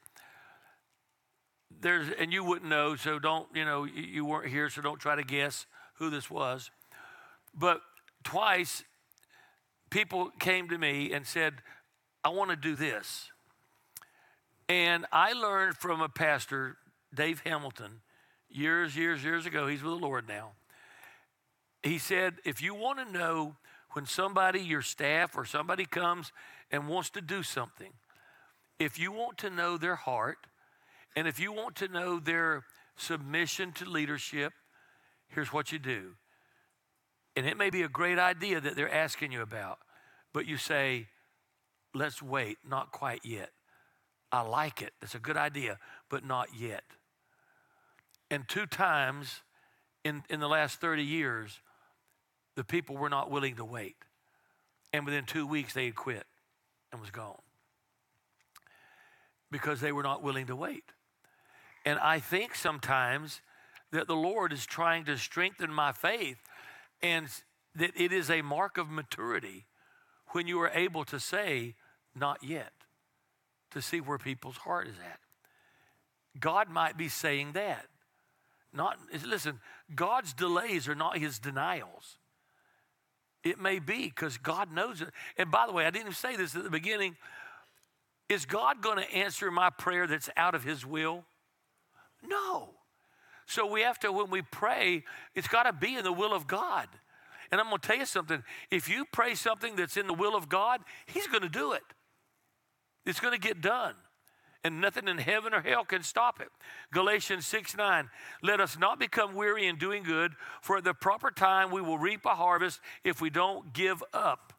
there's, 1.81 2.09
and 2.19 2.33
you 2.33 2.43
wouldn't 2.43 2.69
know, 2.69 2.97
so 2.97 3.21
don't, 3.21 3.47
you 3.55 3.65
know, 3.65 3.85
you 3.85 4.25
weren't 4.25 4.49
here, 4.49 4.69
so 4.69 4.83
don't 4.83 4.99
try 4.99 5.15
to 5.15 5.23
guess 5.23 5.67
who 5.95 6.11
this 6.11 6.29
was. 6.29 6.71
But 7.55 7.83
twice, 8.25 8.83
people 9.93 10.31
came 10.41 10.71
to 10.71 10.79
me 10.79 11.13
and 11.13 11.27
said, 11.27 11.55
I 12.25 12.31
want 12.31 12.51
to 12.51 12.57
do 12.57 12.75
this. 12.75 13.31
And 14.69 15.05
I 15.13 15.35
learned 15.35 15.77
from 15.77 16.01
a 16.01 16.09
pastor, 16.09 16.79
Dave 17.15 17.41
Hamilton, 17.41 18.01
years, 18.49 18.97
years, 18.97 19.23
years 19.23 19.45
ago. 19.45 19.67
He's 19.67 19.83
with 19.83 19.93
the 19.93 20.01
Lord 20.01 20.27
now. 20.27 20.53
He 21.83 21.99
said, 21.99 22.37
if 22.45 22.63
you 22.63 22.75
want 22.75 23.07
to 23.07 23.13
know 23.13 23.57
when 23.91 24.07
somebody, 24.07 24.61
your 24.61 24.81
staff 24.81 25.37
or 25.37 25.45
somebody 25.45 25.85
comes 25.85 26.33
and 26.71 26.89
wants 26.89 27.11
to 27.11 27.21
do 27.21 27.43
something, 27.43 27.93
if 28.79 28.99
you 28.99 29.13
want 29.13 29.37
to 29.39 29.51
know 29.51 29.77
their 29.77 29.97
heart 29.97 30.39
and 31.15 31.29
if 31.29 31.39
you 31.39 31.53
want 31.53 31.77
to 31.77 31.89
know 31.89 32.19
their 32.19 32.65
submission 32.97 33.73
to 33.73 33.85
leadership, 33.85 34.55
here's 35.29 35.53
what 35.53 35.71
you 35.71 35.79
do. 35.79 36.13
And 37.37 37.47
it 37.47 37.57
may 37.57 37.71
be 37.71 37.83
a 37.83 37.89
great 37.89 38.19
idea 38.19 38.61
that 38.61 38.77
they're 38.77 38.93
asking 38.93 39.33
you 39.33 39.41
about, 39.41 39.79
but 40.33 40.47
you 40.47 40.57
say, 40.57 41.09
let's 41.95 42.23
wait, 42.23 42.59
not 42.69 42.93
quite 42.93 43.25
yet. 43.25 43.51
I 44.31 44.43
like 44.43 44.83
it. 44.83 44.93
It's 45.03 45.15
a 45.15 45.19
good 45.19 45.37
idea, 45.37 45.79
but 46.11 46.25
not 46.25 46.49
yet. 46.59 46.85
And 48.31 48.49
two 48.49 48.67
times 48.67 49.43
in, 50.05 50.23
in 50.31 50.41
the 50.41 50.49
last 50.49 50.81
30 50.81 51.03
years, 51.03 51.61
the 52.57 52.65
people 52.65 52.97
were 52.97 53.11
not 53.11 53.31
willing 53.31 53.57
to 53.57 53.65
wait. 53.65 53.97
And 54.93 55.05
within 55.05 55.25
two 55.25 55.47
weeks, 55.47 55.75
they 55.75 55.87
had 55.87 55.95
quit 55.95 56.25
and 56.91 57.01
was 57.01 57.11
gone 57.11 57.41
because 59.51 59.81
they 59.81 59.93
were 59.93 60.03
not 60.03 60.23
willing 60.23 60.47
to 60.47 60.57
wait. 60.57 60.85
And 61.85 61.99
I 61.99 62.19
think 62.19 62.55
sometimes 62.55 63.41
that 63.91 64.07
the 64.07 64.17
Lord 64.17 64.53
is 64.53 64.65
trying 64.65 65.05
to 65.05 65.19
strengthen 65.19 65.73
my 65.73 65.93
faith 65.93 66.39
and 67.03 67.29
that 67.75 67.93
it 67.97 68.13
is 68.13 68.31
a 68.31 68.43
mark 68.43 68.79
of 68.79 68.91
maturity 68.91 69.67
when 70.29 70.47
you 70.47 70.61
are 70.61 70.71
able 70.71 71.05
to 71.05 71.19
say, 71.19 71.75
not 72.15 72.43
yet 72.43 72.73
to 73.71 73.83
see 73.83 74.01
where 74.01 74.19
people's 74.19 74.59
heart 74.59 74.87
is 74.87 74.97
at. 74.99 75.19
God 76.39 76.69
might 76.69 76.97
be 76.97 77.09
saying 77.09 77.53
that. 77.53 77.87
Not 78.73 78.99
listen, 79.27 79.61
God's 79.95 80.33
delays 80.33 80.89
are 80.89 80.95
not 80.95 81.19
his 81.19 81.39
denials. 81.39 82.17
It 83.45 83.59
may 83.59 83.81
be 83.81 84.05
because 84.05 84.39
God 84.39 84.73
knows 84.73 85.03
it. 85.03 85.09
And 85.37 85.51
by 85.51 85.67
the 85.67 85.73
way, 85.73 85.85
I 85.85 85.91
didn't 85.91 86.03
even 86.03 86.15
say 86.15 86.37
this 86.37 86.55
at 86.55 86.65
the 86.65 86.71
beginning. 86.71 87.17
Is 88.29 88.47
God 88.47 88.81
going 88.81 88.99
to 88.99 89.13
answer 89.13 89.51
my 89.51 89.69
prayer 89.69 90.07
that's 90.07 90.31
out 90.37 90.55
of 90.55 90.65
his 90.65 90.87
will? 90.87 91.25
No. 92.23 92.71
So 93.47 93.67
we 93.67 93.83
have 93.83 93.99
to, 94.01 94.13
when 94.13 94.31
we 94.31 94.43
pray, 94.43 95.05
it's 95.35 95.49
got 95.49 95.65
to 95.65 95.73
be 95.73 95.97
in 95.97 96.05
the 96.05 96.13
will 96.13 96.33
of 96.33 96.47
God. 96.47 96.89
And 97.51 97.61
I'm 97.61 97.69
going 97.69 97.81
to 97.81 97.87
tell 97.87 97.97
you 97.97 98.07
something. 98.07 98.43
If 98.71 98.89
you 98.89 99.05
pray 99.13 99.35
something 99.35 99.77
that's 99.77 99.97
in 99.97 100.07
the 100.07 100.15
will 100.15 100.35
of 100.35 100.49
God, 100.49 100.81
He's 101.07 101.27
going 101.27 101.43
to 101.43 101.49
do 101.49 101.73
it. 101.73 101.83
It's 103.05 103.21
going 103.21 103.35
to 103.35 103.41
get 103.41 103.61
done. 103.61 103.95
And 104.65 104.81
nothing 104.81 105.09
in 105.09 105.19
heaven 105.19 105.53
or 105.53 105.61
hell 105.61 105.85
can 105.85 106.05
stop 106.05 106.41
it. 106.41 106.49
Galatians 106.93 107.47
6 107.47 107.77
9. 107.77 108.09
Let 108.43 108.61
us 108.61 108.79
not 108.79 109.01
become 109.01 109.35
weary 109.35 109.67
in 109.67 109.77
doing 109.77 110.05
good, 110.05 110.33
for 110.61 110.79
at 110.79 110.85
the 110.85 110.95
proper 110.95 111.31
time 111.31 111.73
we 111.73 111.83
will 111.83 111.99
reap 111.99 112.25
a 112.25 112.37
harvest 112.37 112.81
if 113.03 113.21
we 113.21 113.29
don't 113.29 113.73
give 113.73 114.03
up. 114.15 114.53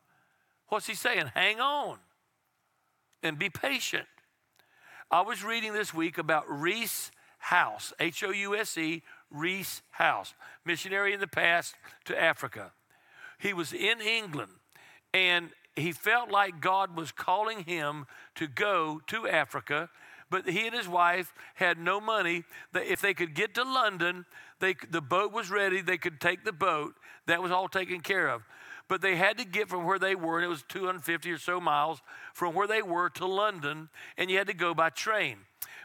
What's 0.68 0.88
he 0.88 0.94
saying? 0.94 1.32
Hang 1.34 1.62
on 1.62 2.00
and 3.24 3.40
be 3.40 3.50
patient. 3.50 4.06
I 5.10 5.22
was 5.22 5.44
reading 5.44 5.74
this 5.74 5.94
week 5.94 6.18
about 6.18 6.44
Rees 6.48 7.12
Howse, 7.44 7.92
H 8.00 8.24
O 8.24 8.32
U 8.32 8.56
S 8.56 8.78
E, 8.78 9.02
Rees 9.30 9.82
House, 9.92 10.34
missionary 10.64 11.14
in 11.14 11.20
the 11.20 11.28
past 11.28 11.76
to 12.06 12.20
Africa. 12.20 12.72
He 13.38 13.54
was 13.54 13.74
in 13.74 14.00
England 14.00 14.52
and 15.14 15.50
he 15.76 15.92
felt 15.92 16.32
like 16.32 16.62
God 16.62 16.96
was 16.96 17.12
calling 17.12 17.66
him 17.66 18.06
to 18.36 18.48
go 18.48 19.02
to 19.08 19.28
Africa, 19.28 19.90
but 20.30 20.48
he 20.48 20.66
and 20.66 20.74
his 20.74 20.88
wife 20.88 21.34
had 21.56 21.78
no 21.78 22.00
money. 22.00 22.46
If 22.74 23.02
they 23.02 23.14
could 23.14 23.34
get 23.34 23.56
to 23.56 23.64
London, 23.64 24.26
they, 24.62 24.76
the 24.90 25.02
boat 25.02 25.34
was 25.34 25.52
ready, 25.52 25.82
they 25.82 25.98
could 25.98 26.22
take 26.22 26.46
the 26.46 26.54
boat. 26.54 26.94
That 27.26 27.42
was 27.42 27.52
all 27.52 27.68
taken 27.68 28.00
care 28.00 28.30
of. 28.30 28.44
But 28.88 29.02
they 29.02 29.18
had 29.18 29.38
to 29.40 29.46
get 29.46 29.68
from 29.68 29.84
where 29.84 30.00
they 30.00 30.16
were, 30.16 30.38
and 30.38 30.46
it 30.46 30.50
was 30.50 30.64
250 30.70 31.32
or 31.32 31.38
so 31.38 31.60
miles 31.60 32.02
from 32.34 32.54
where 32.54 32.68
they 32.68 32.82
were 32.82 33.10
to 33.12 33.26
London, 33.26 33.90
and 34.18 34.32
you 34.32 34.38
had 34.38 34.48
to 34.48 34.54
go 34.54 34.74
by 34.74 34.90
train. 34.90 35.40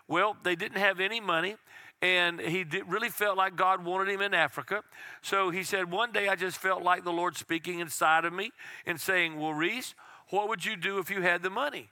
Well, 0.09 0.37
they 0.43 0.57
didn't 0.57 0.79
have 0.79 1.01
any 1.01 1.21
money 1.21 1.57
and 2.01 2.41
he 2.41 2.65
did, 2.65 2.89
really 2.89 3.09
felt 3.09 3.37
like 3.37 3.57
God 3.57 3.85
wanted 3.85 4.09
him 4.09 4.21
in 4.21 4.33
Africa. 4.33 4.83
So 5.21 5.51
he 5.51 5.65
said, 5.65 5.91
One 5.91 6.13
day 6.13 6.29
I 6.29 6.37
just 6.37 6.59
felt 6.59 6.83
like 6.83 7.05
the 7.05 7.13
Lord 7.13 7.37
speaking 7.37 7.81
inside 7.81 8.25
of 8.25 8.33
me 8.33 8.53
and 8.87 9.01
saying, 9.01 9.39
Well, 9.39 9.53
Rees, 9.53 9.95
what 10.31 10.49
would 10.49 10.65
you 10.65 10.77
do 10.77 10.99
if 10.99 11.11
you 11.11 11.23
had 11.23 11.43
the 11.43 11.51
money? 11.51 11.89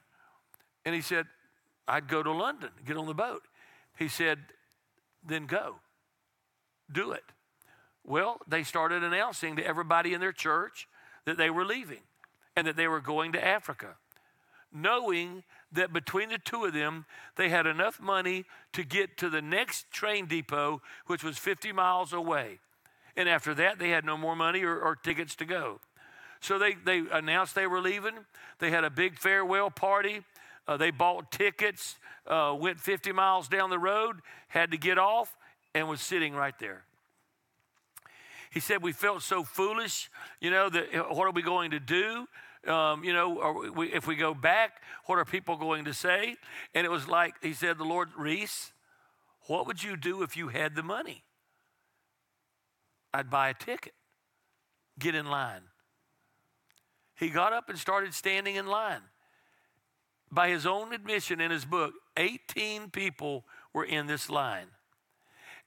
And 0.84 0.94
he 0.94 1.00
said, 1.00 1.26
I'd 1.88 2.08
go 2.08 2.22
to 2.22 2.30
London, 2.30 2.70
get 2.84 2.96
on 2.96 3.06
the 3.06 3.14
boat. 3.14 3.42
He 3.98 4.08
said, 4.08 4.38
Then 5.24 5.46
go, 5.46 5.76
do 6.90 7.10
it. 7.12 7.24
Well, 8.04 8.40
they 8.46 8.62
started 8.62 9.02
announcing 9.02 9.56
to 9.56 9.66
everybody 9.66 10.14
in 10.14 10.20
their 10.20 10.32
church 10.32 10.86
that 11.24 11.36
they 11.36 11.50
were 11.50 11.64
leaving 11.64 12.02
and 12.54 12.68
that 12.68 12.76
they 12.76 12.86
were 12.86 13.00
going 13.00 13.32
to 13.32 13.44
Africa 13.44 13.96
knowing 14.72 15.42
that 15.72 15.92
between 15.92 16.28
the 16.28 16.38
two 16.38 16.64
of 16.64 16.72
them, 16.72 17.06
they 17.36 17.48
had 17.48 17.66
enough 17.66 18.00
money 18.00 18.44
to 18.72 18.84
get 18.84 19.16
to 19.18 19.28
the 19.28 19.42
next 19.42 19.90
train 19.90 20.26
depot, 20.26 20.80
which 21.06 21.24
was 21.24 21.38
50 21.38 21.72
miles 21.72 22.12
away. 22.12 22.60
And 23.16 23.28
after 23.28 23.54
that, 23.54 23.78
they 23.78 23.90
had 23.90 24.04
no 24.04 24.16
more 24.16 24.36
money 24.36 24.62
or, 24.62 24.78
or 24.78 24.94
tickets 24.94 25.34
to 25.36 25.44
go. 25.44 25.80
So 26.40 26.58
they, 26.58 26.74
they 26.74 27.02
announced 27.10 27.54
they 27.54 27.66
were 27.66 27.80
leaving. 27.80 28.14
They 28.58 28.70
had 28.70 28.84
a 28.84 28.90
big 28.90 29.18
farewell 29.18 29.70
party. 29.70 30.22
Uh, 30.68 30.76
they 30.76 30.90
bought 30.90 31.30
tickets, 31.30 31.96
uh, 32.26 32.54
went 32.58 32.80
50 32.80 33.12
miles 33.12 33.48
down 33.48 33.70
the 33.70 33.78
road, 33.78 34.16
had 34.48 34.72
to 34.72 34.76
get 34.76 34.98
off, 34.98 35.36
and 35.74 35.88
was 35.88 36.00
sitting 36.00 36.34
right 36.34 36.58
there. 36.58 36.84
He 38.50 38.60
said, 38.60 38.82
We 38.82 38.92
felt 38.92 39.22
so 39.22 39.44
foolish, 39.44 40.10
you 40.40 40.50
know, 40.50 40.68
that 40.70 41.14
what 41.14 41.26
are 41.26 41.32
we 41.32 41.42
going 41.42 41.70
to 41.72 41.80
do? 41.80 42.26
Um, 42.66 43.04
you 43.04 43.12
know, 43.12 43.70
we, 43.74 43.92
if 43.92 44.06
we 44.06 44.16
go 44.16 44.34
back, 44.34 44.82
what 45.06 45.18
are 45.18 45.24
people 45.24 45.56
going 45.56 45.84
to 45.84 45.94
say? 45.94 46.36
And 46.74 46.84
it 46.84 46.90
was 46.90 47.06
like, 47.06 47.34
he 47.42 47.52
said, 47.52 47.78
the 47.78 47.84
Lord, 47.84 48.08
Rees, 48.16 48.72
what 49.46 49.66
would 49.66 49.82
you 49.82 49.96
do 49.96 50.22
if 50.22 50.36
you 50.36 50.48
had 50.48 50.74
the 50.74 50.82
money? 50.82 51.22
I'd 53.14 53.30
buy 53.30 53.48
a 53.50 53.54
ticket, 53.54 53.94
get 54.98 55.14
in 55.14 55.26
line. 55.26 55.62
He 57.18 57.30
got 57.30 57.52
up 57.52 57.68
and 57.70 57.78
started 57.78 58.12
standing 58.14 58.56
in 58.56 58.66
line. 58.66 59.00
By 60.30 60.48
his 60.48 60.66
own 60.66 60.92
admission 60.92 61.40
in 61.40 61.50
his 61.50 61.64
book, 61.64 61.94
18 62.16 62.90
people 62.90 63.44
were 63.72 63.84
in 63.84 64.06
this 64.06 64.28
line. 64.28 64.66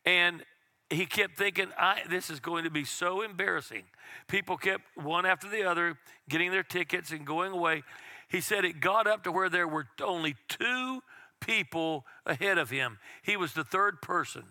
And 0.06 0.44
he 0.90 1.06
kept 1.06 1.38
thinking, 1.38 1.68
this 2.10 2.30
is 2.30 2.40
going 2.40 2.64
to 2.64 2.72
be 2.72 2.84
so 2.84 3.22
embarrassing. 3.22 3.84
People 4.28 4.58
kept 4.58 4.84
one 4.96 5.26
after 5.26 5.48
the 5.48 5.64
other 5.64 5.98
getting 6.28 6.52
their 6.52 6.64
tickets 6.64 7.12
and 7.12 7.26
going 7.26 7.52
away. 7.52 7.84
He 8.28 8.42
said 8.42 8.66
it 8.66 8.80
got 8.80 9.08
up 9.08 9.24
to 9.24 9.32
where 9.32 9.50
there 9.50 9.68
were 9.68 9.88
only 10.04 10.36
two 10.48 11.02
people 11.40 12.06
ahead 12.26 12.58
of 12.58 12.70
him. 12.70 12.98
He 13.24 13.38
was 13.38 13.54
the 13.54 13.64
third 13.64 14.02
person. 14.02 14.44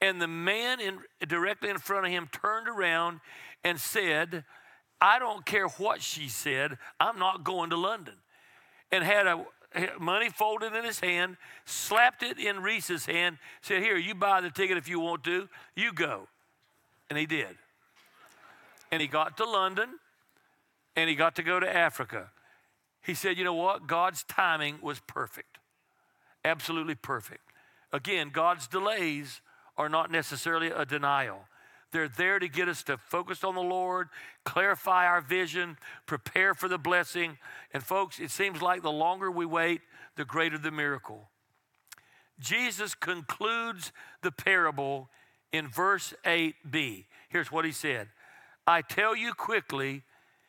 And 0.00 0.22
the 0.22 0.28
man 0.28 0.80
in, 0.80 0.98
directly 1.26 1.70
in 1.70 1.78
front 1.78 2.06
of 2.06 2.12
him 2.12 2.28
turned 2.30 2.68
around 2.68 3.20
and 3.64 3.80
said, 3.80 4.44
I 5.00 5.18
don't 5.18 5.44
care 5.44 5.66
what 5.66 6.02
she 6.02 6.28
said, 6.28 6.78
I'm 7.00 7.18
not 7.18 7.44
going 7.44 7.70
to 7.70 7.76
London. 7.76 8.14
And 8.90 9.04
had 9.04 9.26
a 9.26 9.44
money 10.00 10.30
folded 10.30 10.74
in 10.74 10.84
his 10.84 11.00
hand, 11.00 11.36
slapped 11.64 12.22
it 12.22 12.38
in 12.38 12.60
Rees's 12.60 13.06
hand, 13.06 13.38
said, 13.60 13.82
Here, 13.82 13.96
you 13.96 14.14
buy 14.14 14.40
the 14.40 14.50
ticket 14.50 14.76
if 14.76 14.88
you 14.88 15.00
want 15.00 15.24
to, 15.24 15.48
you 15.74 15.92
go. 15.92 16.28
And 17.10 17.18
he 17.18 17.26
did. 17.26 17.56
And 18.90 19.00
he 19.00 19.08
got 19.08 19.36
to 19.38 19.44
London, 19.44 19.88
and 20.96 21.08
he 21.08 21.16
got 21.16 21.36
to 21.36 21.42
go 21.42 21.60
to 21.60 21.76
Africa. 21.76 22.30
He 23.02 23.14
said, 23.14 23.38
You 23.38 23.44
know 23.44 23.54
what? 23.54 23.86
God's 23.86 24.24
timing 24.24 24.78
was 24.82 25.00
perfect, 25.00 25.58
absolutely 26.44 26.94
perfect. 26.94 27.42
Again, 27.92 28.30
God's 28.32 28.66
delays 28.66 29.40
are 29.76 29.88
not 29.88 30.10
necessarily 30.10 30.68
a 30.68 30.84
denial. 30.84 31.44
They're 31.90 32.08
there 32.08 32.38
to 32.38 32.48
get 32.48 32.68
us 32.68 32.82
to 32.84 32.98
focus 32.98 33.42
on 33.42 33.54
the 33.54 33.62
Lord, 33.62 34.08
clarify 34.44 35.06
our 35.06 35.20
vision, 35.20 35.78
prepare 36.06 36.54
for 36.54 36.68
the 36.68 36.78
blessing. 36.78 37.38
And 37.72 37.82
folks, 37.82 38.20
it 38.20 38.30
seems 38.30 38.60
like 38.60 38.82
the 38.82 38.92
longer 38.92 39.30
we 39.30 39.46
wait, 39.46 39.80
the 40.16 40.24
greater 40.24 40.58
the 40.58 40.70
miracle. 40.70 41.30
Jesus 42.38 42.94
concludes 42.94 43.92
the 44.22 44.30
parable 44.30 45.08
in 45.52 45.68
verse 45.68 46.14
8b. 46.24 47.06
Here's 47.28 47.50
what 47.50 47.64
he 47.64 47.72
said 47.72 48.08
I 48.66 48.82
tell 48.82 49.16
you 49.16 49.32
quickly, 49.32 50.02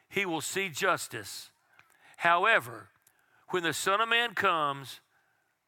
he 0.10 0.26
will 0.26 0.42
see 0.42 0.70
justice. 0.70 1.52
However, 2.18 2.90
when 3.50 3.64
the 3.64 3.74
Son 3.74 4.02
of 4.02 4.10
Man 4.10 4.34
comes, 4.34 5.00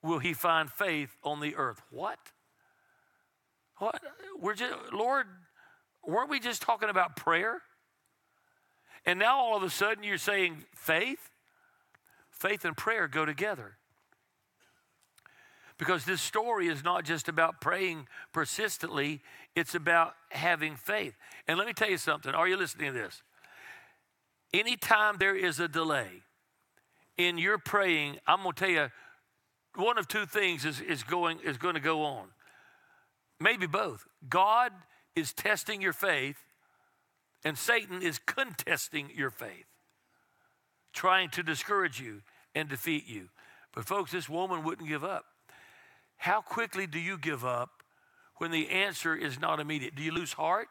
will 0.04 0.20
he 0.20 0.34
find 0.34 0.70
faith 0.70 1.16
on 1.24 1.40
the 1.40 1.56
earth? 1.56 1.82
What? 1.92 2.20
What? 3.78 4.02
We're 4.40 4.54
just, 4.54 4.76
Lord, 4.92 5.28
weren't 6.06 6.30
we 6.30 6.40
just 6.40 6.62
talking 6.62 6.90
about 6.90 7.16
prayer? 7.16 7.62
And 9.06 9.20
now 9.20 9.40
all 9.40 9.58
of 9.58 9.64
a 9.64 9.70
sudden 9.70 10.04
you're 10.04 10.18
saying 10.18 10.66
faith? 10.76 11.30
Faith 12.30 12.66
and 12.66 12.76
prayer 12.76 13.08
go 13.08 13.26
together. 13.26 13.78
Because 15.78 16.06
this 16.06 16.22
story 16.22 16.68
is 16.68 16.84
not 16.84 17.06
just 17.06 17.28
about 17.28 17.60
praying 17.60 18.08
persistently, 18.32 19.22
it's 19.56 19.74
about 19.74 20.14
having 20.30 20.76
faith. 20.76 21.16
And 21.48 21.58
let 21.58 21.66
me 21.66 21.74
tell 21.74 21.90
you 21.90 21.98
something. 21.98 22.34
Are 22.34 22.48
you 22.48 22.56
listening 22.56 22.94
to 22.94 23.00
this? 23.00 23.24
Anytime 24.54 25.16
there 25.18 25.36
is 25.36 25.60
a 25.60 25.68
delay 25.68 26.24
in 27.18 27.38
your 27.38 27.58
praying, 27.58 28.20
I'm 28.28 28.44
going 28.44 28.54
to 28.54 28.60
tell 28.60 28.70
you 28.70 28.90
one 29.76 29.98
of 29.98 30.08
two 30.08 30.26
things 30.26 30.66
is, 30.66 30.82
is, 30.82 31.04
going, 31.04 31.40
is 31.44 31.58
going 31.58 31.76
to 31.76 31.82
go 31.82 32.04
on. 32.04 32.28
Maybe 33.40 33.66
both. 33.66 34.06
God 34.30 34.72
is 35.16 35.34
testing 35.34 35.82
your 35.82 35.94
faith, 35.94 36.38
and 37.44 37.58
Satan 37.58 38.02
is 38.02 38.20
contesting 38.20 39.10
your 39.16 39.30
faith, 39.30 39.66
trying 40.94 41.30
to 41.32 41.44
discourage 41.44 42.00
you 42.00 42.22
and 42.56 42.70
defeat 42.70 43.08
you. 43.08 43.30
But, 43.74 43.86
folks, 43.86 44.12
this 44.12 44.30
woman 44.30 44.64
wouldn't 44.64 44.88
give 44.88 45.04
up. 45.04 45.26
How 46.18 46.42
quickly 46.42 46.86
do 46.88 47.00
you 47.00 47.18
give 47.18 47.44
up 47.44 47.70
when 48.38 48.52
the 48.52 48.70
answer 48.70 49.16
is 49.16 49.40
not 49.40 49.60
immediate? 49.60 49.96
Do 49.96 50.04
you 50.04 50.12
lose 50.12 50.34
heart? 50.34 50.68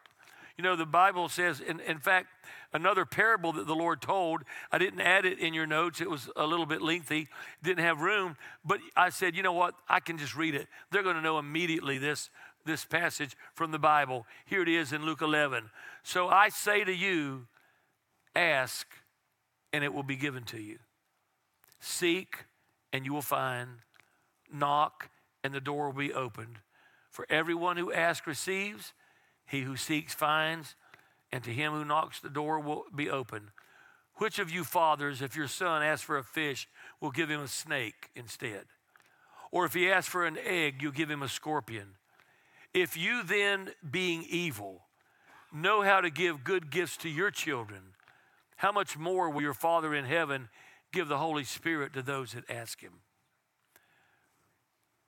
You 0.57 0.63
know, 0.63 0.75
the 0.75 0.85
Bible 0.85 1.27
says, 1.27 1.59
in, 1.59 1.79
in 1.79 1.97
fact, 1.97 2.27
another 2.73 3.05
parable 3.05 3.53
that 3.53 3.65
the 3.65 3.75
Lord 3.75 4.01
told, 4.01 4.43
I 4.71 4.77
didn't 4.77 5.01
add 5.01 5.25
it 5.25 5.39
in 5.39 5.53
your 5.53 5.65
notes. 5.65 6.01
It 6.01 6.09
was 6.09 6.29
a 6.35 6.45
little 6.45 6.65
bit 6.65 6.81
lengthy, 6.81 7.29
didn't 7.63 7.83
have 7.83 8.01
room. 8.01 8.37
But 8.63 8.79
I 8.95 9.09
said, 9.09 9.35
you 9.35 9.43
know 9.43 9.53
what? 9.53 9.73
I 9.89 9.99
can 9.99 10.17
just 10.17 10.35
read 10.35 10.53
it. 10.53 10.67
They're 10.91 11.03
going 11.03 11.15
to 11.15 11.21
know 11.21 11.39
immediately 11.39 11.97
this, 11.97 12.29
this 12.65 12.85
passage 12.85 13.35
from 13.53 13.71
the 13.71 13.79
Bible. 13.79 14.25
Here 14.45 14.61
it 14.61 14.69
is 14.69 14.93
in 14.93 15.05
Luke 15.05 15.21
11. 15.21 15.69
So 16.03 16.27
I 16.27 16.49
say 16.49 16.83
to 16.83 16.93
you, 16.93 17.47
ask, 18.35 18.87
and 19.73 19.83
it 19.83 19.93
will 19.93 20.03
be 20.03 20.15
given 20.15 20.43
to 20.45 20.59
you. 20.59 20.79
Seek, 21.79 22.45
and 22.93 23.05
you 23.05 23.13
will 23.13 23.21
find. 23.21 23.69
Knock, 24.53 25.09
and 25.43 25.53
the 25.53 25.61
door 25.61 25.87
will 25.87 25.99
be 25.99 26.13
opened. 26.13 26.59
For 27.09 27.25
everyone 27.29 27.77
who 27.77 27.91
asks 27.91 28.27
receives 28.27 28.93
he 29.45 29.61
who 29.61 29.75
seeks 29.75 30.13
finds, 30.13 30.75
and 31.31 31.43
to 31.43 31.49
him 31.51 31.73
who 31.73 31.83
knocks 31.83 32.21
the 32.21 32.29
door 32.29 32.59
will 32.59 32.85
be 32.95 33.09
open. 33.09 33.51
Which 34.15 34.39
of 34.39 34.49
you 34.49 34.63
fathers, 34.63 35.21
if 35.21 35.35
your 35.35 35.47
son 35.47 35.83
asks 35.83 36.05
for 36.05 36.17
a 36.17 36.23
fish, 36.23 36.69
will 37.01 37.11
give 37.11 37.29
him 37.29 37.41
a 37.41 37.47
snake 37.47 38.09
instead? 38.15 38.65
Or 39.51 39.65
if 39.65 39.73
he 39.73 39.91
asks 39.91 40.09
for 40.09 40.25
an 40.25 40.37
egg, 40.37 40.81
you'll 40.81 40.91
give 40.93 41.11
him 41.11 41.21
a 41.21 41.27
scorpion? 41.27 41.95
If 42.73 42.95
you 42.95 43.23
then, 43.23 43.71
being 43.89 44.25
evil, 44.29 44.83
know 45.53 45.81
how 45.81 46.01
to 46.01 46.09
give 46.09 46.43
good 46.43 46.69
gifts 46.69 46.97
to 46.97 47.09
your 47.09 47.31
children, 47.31 47.81
how 48.57 48.71
much 48.71 48.97
more 48.97 49.29
will 49.29 49.41
your 49.41 49.53
Father 49.53 49.93
in 49.93 50.05
heaven 50.05 50.49
give 50.93 51.07
the 51.07 51.17
Holy 51.17 51.43
Spirit 51.43 51.93
to 51.93 52.01
those 52.01 52.33
that 52.33 52.49
ask 52.49 52.79
him? 52.79 53.01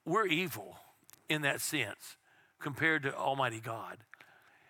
We're 0.05 0.27
evil 0.27 0.77
in 1.29 1.43
that 1.43 1.61
sense 1.61 2.17
compared 2.59 3.03
to 3.03 3.15
Almighty 3.15 3.59
God. 3.59 3.99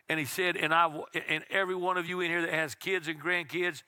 And 0.10 0.20
he 0.20 0.26
said, 0.26 0.58
and 0.58 0.74
I 0.74 0.92
and 1.28 1.44
every 1.50 1.76
one 1.76 1.98
of 1.98 2.08
you 2.08 2.20
in 2.20 2.30
here 2.30 2.42
that 2.42 2.54
has 2.54 2.76
kids 2.76 3.08
and 3.08 3.20
grandkids, 3.20 3.82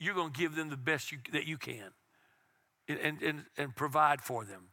you're 0.00 0.14
going 0.14 0.32
to 0.32 0.38
give 0.38 0.56
them 0.56 0.70
the 0.70 0.76
best 0.76 1.12
you, 1.12 1.18
that 1.32 1.46
you 1.46 1.58
can 1.58 1.90
and, 2.88 3.22
and, 3.22 3.44
and 3.56 3.76
provide 3.76 4.22
for 4.22 4.44
them. 4.44 4.68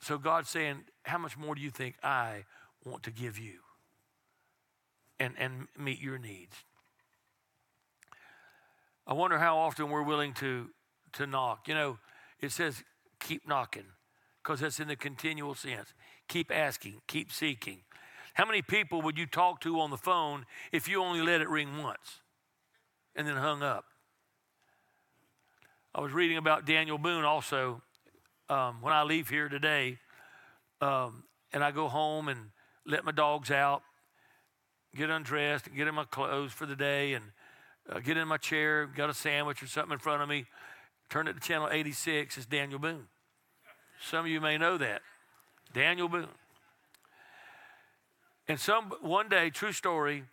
So 0.00 0.18
God's 0.18 0.48
saying, 0.48 0.84
how 1.04 1.18
much 1.18 1.36
more 1.36 1.54
do 1.54 1.60
you 1.60 1.70
think 1.70 1.96
I 2.02 2.44
want 2.84 3.02
to 3.04 3.10
give 3.10 3.38
you 3.38 3.60
and, 5.18 5.34
and 5.38 5.68
meet 5.78 6.00
your 6.00 6.18
needs? 6.18 6.56
I 9.06 9.12
wonder 9.12 9.38
how 9.38 9.58
often 9.58 9.90
we're 9.90 10.02
willing 10.02 10.32
to, 10.34 10.70
to 11.14 11.26
knock. 11.26 11.68
You 11.68 11.74
know, 11.74 11.98
it 12.40 12.52
says 12.52 12.82
keep 13.18 13.46
knocking 13.46 13.86
because 14.42 14.60
that's 14.60 14.80
in 14.80 14.88
the 14.88 14.96
continual 14.96 15.54
sense. 15.54 15.92
Keep 16.28 16.50
asking, 16.54 17.02
keep 17.06 17.30
seeking. 17.30 17.80
How 18.34 18.46
many 18.46 18.62
people 18.62 19.02
would 19.02 19.18
you 19.18 19.26
talk 19.26 19.60
to 19.62 19.80
on 19.80 19.90
the 19.90 19.98
phone 19.98 20.46
if 20.72 20.88
you 20.88 21.02
only 21.02 21.20
let 21.20 21.40
it 21.40 21.48
ring 21.48 21.82
once 21.82 22.20
and 23.14 23.26
then 23.26 23.36
hung 23.36 23.62
up? 23.62 23.84
I 25.94 26.00
was 26.00 26.12
reading 26.12 26.36
about 26.36 26.64
Daniel 26.64 26.96
Boone 26.96 27.24
also 27.24 27.82
um, 28.50 28.82
when 28.82 28.92
I 28.92 29.04
leave 29.04 29.28
here 29.28 29.48
today, 29.48 29.98
um, 30.80 31.22
and 31.52 31.62
I 31.62 31.70
go 31.70 31.88
home 31.88 32.28
and 32.28 32.50
let 32.84 33.04
my 33.04 33.12
dogs 33.12 33.50
out, 33.50 33.82
get 34.94 35.08
undressed, 35.08 35.72
get 35.74 35.86
in 35.86 35.94
my 35.94 36.04
clothes 36.04 36.52
for 36.52 36.66
the 36.66 36.74
day, 36.74 37.14
and 37.14 37.24
uh, 37.88 38.00
get 38.00 38.16
in 38.16 38.26
my 38.26 38.36
chair, 38.36 38.86
got 38.86 39.08
a 39.08 39.14
sandwich 39.14 39.62
or 39.62 39.68
something 39.68 39.92
in 39.92 39.98
front 39.98 40.20
of 40.20 40.28
me, 40.28 40.46
turn 41.08 41.28
it 41.28 41.34
to 41.34 41.40
channel 41.40 41.68
86. 41.70 42.36
It's 42.36 42.46
Daniel 42.46 42.80
Boone. 42.80 43.06
Some 44.02 44.20
of 44.20 44.26
you 44.26 44.40
may 44.40 44.58
know 44.58 44.76
that. 44.78 45.02
Daniel 45.72 46.08
Boone. 46.08 46.26
And 48.48 48.58
some 48.58 48.92
one 49.00 49.28
day, 49.28 49.50
true 49.50 49.72
story, 49.72 50.24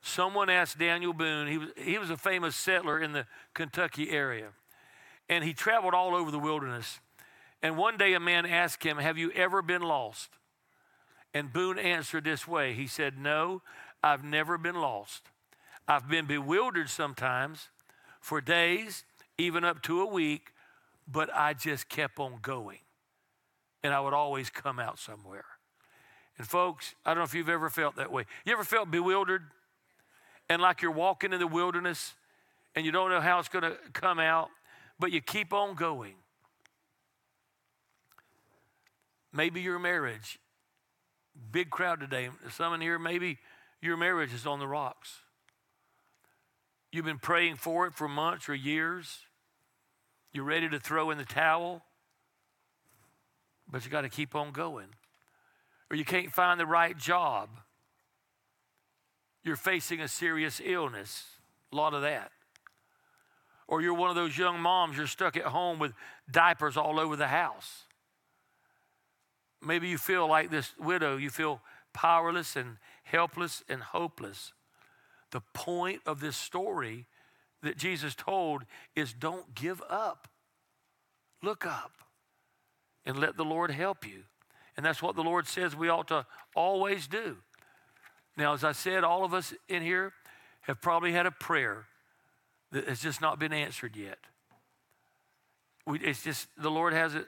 someone 0.00 0.48
asked 0.48 0.78
Daniel 0.78 1.12
Boone, 1.12 1.48
he 1.48 1.58
was, 1.58 1.70
he 1.76 1.98
was 1.98 2.10
a 2.10 2.16
famous 2.16 2.54
settler 2.54 3.00
in 3.00 3.12
the 3.12 3.26
Kentucky 3.52 4.10
area, 4.10 4.50
and 5.28 5.42
he 5.42 5.52
traveled 5.52 5.92
all 5.92 6.14
over 6.14 6.30
the 6.30 6.38
wilderness. 6.38 7.00
And 7.62 7.76
one 7.76 7.96
day 7.96 8.14
a 8.14 8.20
man 8.20 8.46
asked 8.46 8.84
him, 8.84 8.98
Have 8.98 9.18
you 9.18 9.30
ever 9.32 9.62
been 9.62 9.82
lost? 9.82 10.30
And 11.34 11.52
Boone 11.52 11.78
answered 11.78 12.24
this 12.24 12.46
way 12.46 12.74
He 12.74 12.86
said, 12.86 13.18
No, 13.18 13.62
I've 14.02 14.24
never 14.24 14.58
been 14.58 14.76
lost. 14.76 15.24
I've 15.86 16.08
been 16.08 16.26
bewildered 16.26 16.90
sometimes 16.90 17.68
for 18.20 18.40
days, 18.40 19.04
even 19.38 19.64
up 19.64 19.82
to 19.82 20.02
a 20.02 20.06
week, 20.06 20.52
but 21.10 21.34
I 21.34 21.54
just 21.54 21.88
kept 21.88 22.18
on 22.18 22.38
going. 22.42 22.80
And 23.82 23.94
I 23.94 24.00
would 24.00 24.12
always 24.12 24.50
come 24.50 24.78
out 24.78 24.98
somewhere. 24.98 25.46
And 26.36 26.46
folks, 26.46 26.94
I 27.06 27.10
don't 27.10 27.18
know 27.18 27.24
if 27.24 27.34
you've 27.34 27.48
ever 27.48 27.70
felt 27.70 27.96
that 27.96 28.12
way. 28.12 28.26
You 28.44 28.52
ever 28.52 28.64
felt 28.64 28.90
bewildered 28.90 29.44
and 30.48 30.62
like 30.62 30.82
you're 30.82 30.90
walking 30.90 31.32
in 31.32 31.40
the 31.40 31.46
wilderness 31.46 32.14
and 32.74 32.84
you 32.84 32.92
don't 32.92 33.10
know 33.10 33.20
how 33.20 33.38
it's 33.38 33.48
going 33.48 33.64
to 33.64 33.76
come 33.92 34.18
out, 34.18 34.50
but 34.98 35.10
you 35.10 35.20
keep 35.20 35.52
on 35.52 35.74
going? 35.74 36.14
Maybe 39.32 39.60
your 39.60 39.78
marriage, 39.78 40.38
big 41.50 41.70
crowd 41.70 42.00
today, 42.00 42.30
some 42.50 42.72
in 42.74 42.80
here, 42.80 42.98
maybe 42.98 43.38
your 43.80 43.96
marriage 43.96 44.32
is 44.32 44.46
on 44.46 44.58
the 44.58 44.68
rocks. 44.68 45.20
You've 46.90 47.04
been 47.04 47.18
praying 47.18 47.56
for 47.56 47.86
it 47.86 47.94
for 47.94 48.08
months 48.08 48.48
or 48.48 48.54
years. 48.54 49.18
You're 50.32 50.44
ready 50.44 50.68
to 50.68 50.80
throw 50.80 51.10
in 51.10 51.18
the 51.18 51.24
towel, 51.24 51.82
but 53.70 53.84
you 53.84 53.90
got 53.90 54.02
to 54.02 54.08
keep 54.08 54.34
on 54.34 54.52
going 54.52 54.88
or 55.90 55.96
you 55.96 56.04
can't 56.04 56.32
find 56.32 56.60
the 56.60 56.66
right 56.66 56.96
job. 56.96 57.48
You're 59.42 59.56
facing 59.56 60.00
a 60.00 60.08
serious 60.08 60.60
illness, 60.62 61.24
a 61.72 61.76
lot 61.76 61.94
of 61.94 62.02
that. 62.02 62.30
Or 63.66 63.82
you're 63.82 63.94
one 63.94 64.10
of 64.10 64.16
those 64.16 64.36
young 64.36 64.60
moms, 64.60 64.96
you're 64.96 65.06
stuck 65.06 65.36
at 65.36 65.44
home 65.44 65.78
with 65.78 65.92
diapers 66.30 66.76
all 66.76 66.98
over 66.98 67.16
the 67.16 67.28
house. 67.28 67.84
Maybe 69.62 69.88
you 69.88 69.98
feel 69.98 70.28
like 70.28 70.50
this 70.50 70.72
widow, 70.78 71.16
you 71.16 71.30
feel 71.30 71.60
powerless 71.92 72.56
and 72.56 72.76
helpless 73.02 73.62
and 73.68 73.82
hopeless. 73.82 74.52
The 75.30 75.42
point 75.52 76.00
of 76.06 76.20
this 76.20 76.36
story 76.36 77.06
that 77.62 77.76
Jesus 77.76 78.14
told 78.14 78.64
is 78.94 79.12
don't 79.12 79.54
give 79.54 79.82
up. 79.88 80.28
Look 81.42 81.66
up 81.66 81.92
and 83.04 83.18
let 83.18 83.36
the 83.36 83.44
Lord 83.44 83.70
help 83.70 84.06
you. 84.06 84.24
And 84.76 84.86
that's 84.86 85.02
what 85.02 85.16
the 85.16 85.22
Lord 85.22 85.48
says 85.48 85.74
we 85.74 85.88
ought 85.88 86.08
to 86.08 86.24
always 86.54 87.08
do. 87.08 87.38
Now, 88.36 88.54
as 88.54 88.62
I 88.62 88.72
said, 88.72 89.02
all 89.02 89.24
of 89.24 89.34
us 89.34 89.52
in 89.68 89.82
here 89.82 90.12
have 90.62 90.80
probably 90.80 91.12
had 91.12 91.26
a 91.26 91.32
prayer 91.32 91.86
that 92.70 92.86
has 92.88 93.00
just 93.00 93.20
not 93.20 93.38
been 93.38 93.52
answered 93.52 93.96
yet. 93.96 94.18
We, 95.86 95.98
it's 96.00 96.22
just 96.22 96.46
the 96.56 96.70
Lord 96.70 96.92
hasn't 96.92 97.26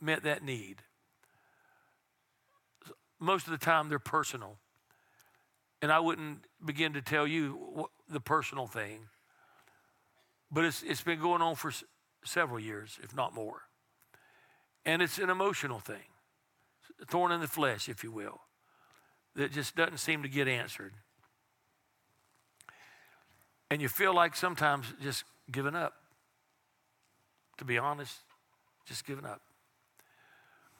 met 0.00 0.24
that 0.24 0.42
need. 0.42 0.82
Most 3.18 3.46
of 3.46 3.52
the 3.52 3.64
time, 3.64 3.88
they're 3.88 3.98
personal. 3.98 4.58
And 5.82 5.92
I 5.92 6.00
wouldn't 6.00 6.44
begin 6.64 6.92
to 6.94 7.02
tell 7.02 7.26
you 7.26 7.88
the 8.08 8.20
personal 8.20 8.66
thing, 8.66 9.08
but 10.50 10.64
it's, 10.64 10.82
it's 10.82 11.02
been 11.02 11.20
going 11.20 11.42
on 11.42 11.54
for 11.54 11.68
s- 11.68 11.84
several 12.24 12.58
years, 12.58 12.98
if 13.02 13.14
not 13.14 13.34
more. 13.34 13.62
And 14.84 15.02
it's 15.02 15.18
an 15.18 15.28
emotional 15.28 15.80
thing, 15.80 16.04
a 17.02 17.04
thorn 17.04 17.32
in 17.32 17.40
the 17.40 17.48
flesh, 17.48 17.88
if 17.88 18.04
you 18.04 18.10
will, 18.10 18.40
that 19.34 19.52
just 19.52 19.76
doesn't 19.76 19.98
seem 19.98 20.22
to 20.22 20.28
get 20.28 20.48
answered. 20.48 20.94
And 23.70 23.82
you 23.82 23.88
feel 23.88 24.14
like 24.14 24.36
sometimes 24.36 24.86
just 25.02 25.24
giving 25.50 25.74
up. 25.74 25.94
To 27.58 27.64
be 27.64 27.78
honest, 27.78 28.18
just 28.86 29.06
giving 29.06 29.24
up. 29.24 29.40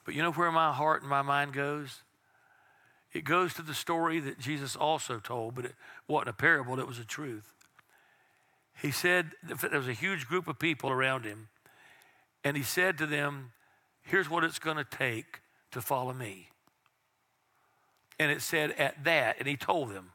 But 0.05 0.13
you 0.13 0.21
know 0.21 0.31
where 0.31 0.51
my 0.51 0.71
heart 0.71 1.01
and 1.01 1.09
my 1.09 1.21
mind 1.21 1.53
goes? 1.53 2.03
It 3.17 3.23
goes 3.23 3.55
to 3.55 3.63
the 3.63 3.73
story 3.73 4.19
that 4.19 4.37
Jesus 4.37 4.75
also 4.75 5.17
told, 5.17 5.55
but 5.55 5.65
it 5.65 5.73
wasn't 6.07 6.29
a 6.29 6.33
parable, 6.33 6.79
it 6.79 6.85
was 6.85 6.99
a 6.99 7.03
truth. 7.03 7.51
He 8.79 8.91
said, 8.91 9.31
there 9.41 9.79
was 9.79 9.87
a 9.87 9.93
huge 9.93 10.27
group 10.27 10.47
of 10.47 10.59
people 10.59 10.91
around 10.91 11.25
him, 11.25 11.47
and 12.43 12.55
he 12.55 12.61
said 12.61 12.95
to 12.99 13.07
them, 13.07 13.53
Here's 14.03 14.29
what 14.29 14.43
it's 14.43 14.59
going 14.59 14.77
to 14.77 14.83
take 14.83 15.41
to 15.71 15.81
follow 15.81 16.13
me. 16.13 16.49
And 18.19 18.31
it 18.31 18.43
said, 18.43 18.71
At 18.73 19.03
that, 19.05 19.37
and 19.39 19.47
he 19.47 19.57
told 19.57 19.89
them, 19.89 20.11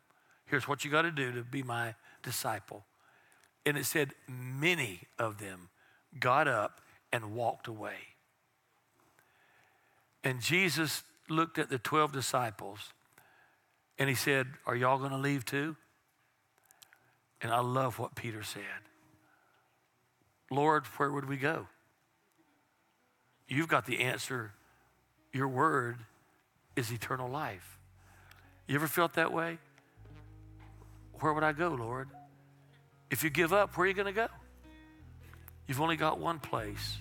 Here's 0.47 0.69
what 0.69 0.85
you 0.85 0.91
got 0.91 1.03
to 1.03 1.11
do 1.11 1.33
to 1.33 1.43
be 1.43 1.65
my 1.65 1.97
disciple. 2.23 2.85
And 3.67 3.77
it 3.77 3.85
said, 3.85 4.13
Many 4.29 5.01
of 5.19 5.39
them 5.39 5.71
got 6.21 6.47
up 6.47 6.81
and 7.13 7.35
walked 7.35 7.67
away. 7.67 7.97
And 10.23 10.41
Jesus 10.41 11.03
looked 11.29 11.59
at 11.59 11.69
the 11.69 11.79
12 11.79 12.13
disciples 12.13 12.93
and 13.99 14.09
he 14.09 14.15
said, 14.15 14.47
Are 14.67 14.77
y'all 14.77 14.99
going 14.99 15.11
to 15.11 15.19
leave 15.19 15.45
too? 15.45 15.77
And 17.41 17.53
I 17.53 17.61
love 17.61 17.99
what 17.99 18.15
Peter 18.15 18.43
said 18.43 18.63
Lord, 20.51 20.85
where 20.99 21.11
would 21.11 21.29
we 21.29 21.37
go? 21.37 21.67
You've 23.49 23.69
got 23.69 23.87
the 23.87 24.01
answer. 24.01 24.53
Your 25.33 25.49
word 25.49 25.99
is 26.77 26.93
eternal 26.93 27.29
life. 27.29 27.79
You 28.67 28.75
ever 28.75 28.87
felt 28.87 29.15
that 29.15 29.33
way? 29.33 29.59
Where 31.21 31.33
would 31.33 31.43
I 31.43 31.53
go, 31.53 31.69
Lord? 31.69 32.09
If 33.11 33.25
you 33.25 33.31
give 33.31 33.53
up, 33.53 33.77
where 33.77 33.85
are 33.85 33.89
you 33.89 33.95
going 33.95 34.07
to 34.07 34.13
go? 34.13 34.29
You've 35.67 35.81
only 35.81 35.97
got 35.97 36.19
one 36.19 36.39
place. 36.39 36.99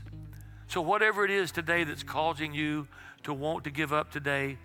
So, 0.71 0.79
whatever 0.79 1.25
it 1.25 1.31
is 1.31 1.51
today 1.51 1.83
that's 1.83 2.01
causing 2.01 2.53
you 2.53 2.87
to 3.23 3.33
want 3.33 3.65
to 3.65 3.71
give 3.71 3.91
up 3.91 4.09
today, 4.09 4.57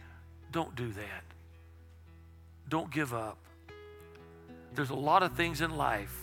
don't 0.52 0.72
do 0.76 0.92
that. 0.92 1.24
Don't 2.68 2.92
give 2.92 3.12
up. 3.12 3.38
There's 4.76 4.90
a 4.90 4.94
lot 4.94 5.24
of 5.24 5.32
things 5.32 5.62
in 5.62 5.76
life 5.76 6.16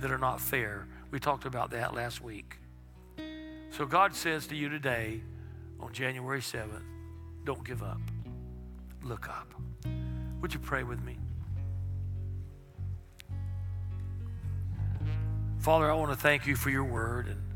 that 0.00 0.10
are 0.10 0.18
not 0.18 0.42
fair. 0.42 0.86
We 1.10 1.20
talked 1.20 1.46
about 1.46 1.70
that 1.70 1.94
last 1.94 2.20
week. 2.20 2.58
So 3.70 3.86
God 3.86 4.14
says 4.14 4.46
to 4.48 4.54
you 4.54 4.68
today, 4.68 5.22
on 5.80 5.90
January 5.94 6.42
7th, 6.42 6.82
don't 7.46 7.64
give 7.64 7.82
up. 7.82 8.02
Look 9.02 9.26
up. 9.30 9.54
Would 10.42 10.52
you 10.52 10.60
pray 10.60 10.82
with 10.82 11.02
me? 11.02 11.16
Father, 15.60 15.90
I 15.90 15.94
want 15.94 16.10
to 16.10 16.18
thank 16.18 16.46
you 16.46 16.56
for 16.56 16.68
your 16.68 16.84
word 16.84 17.28
and 17.28 17.47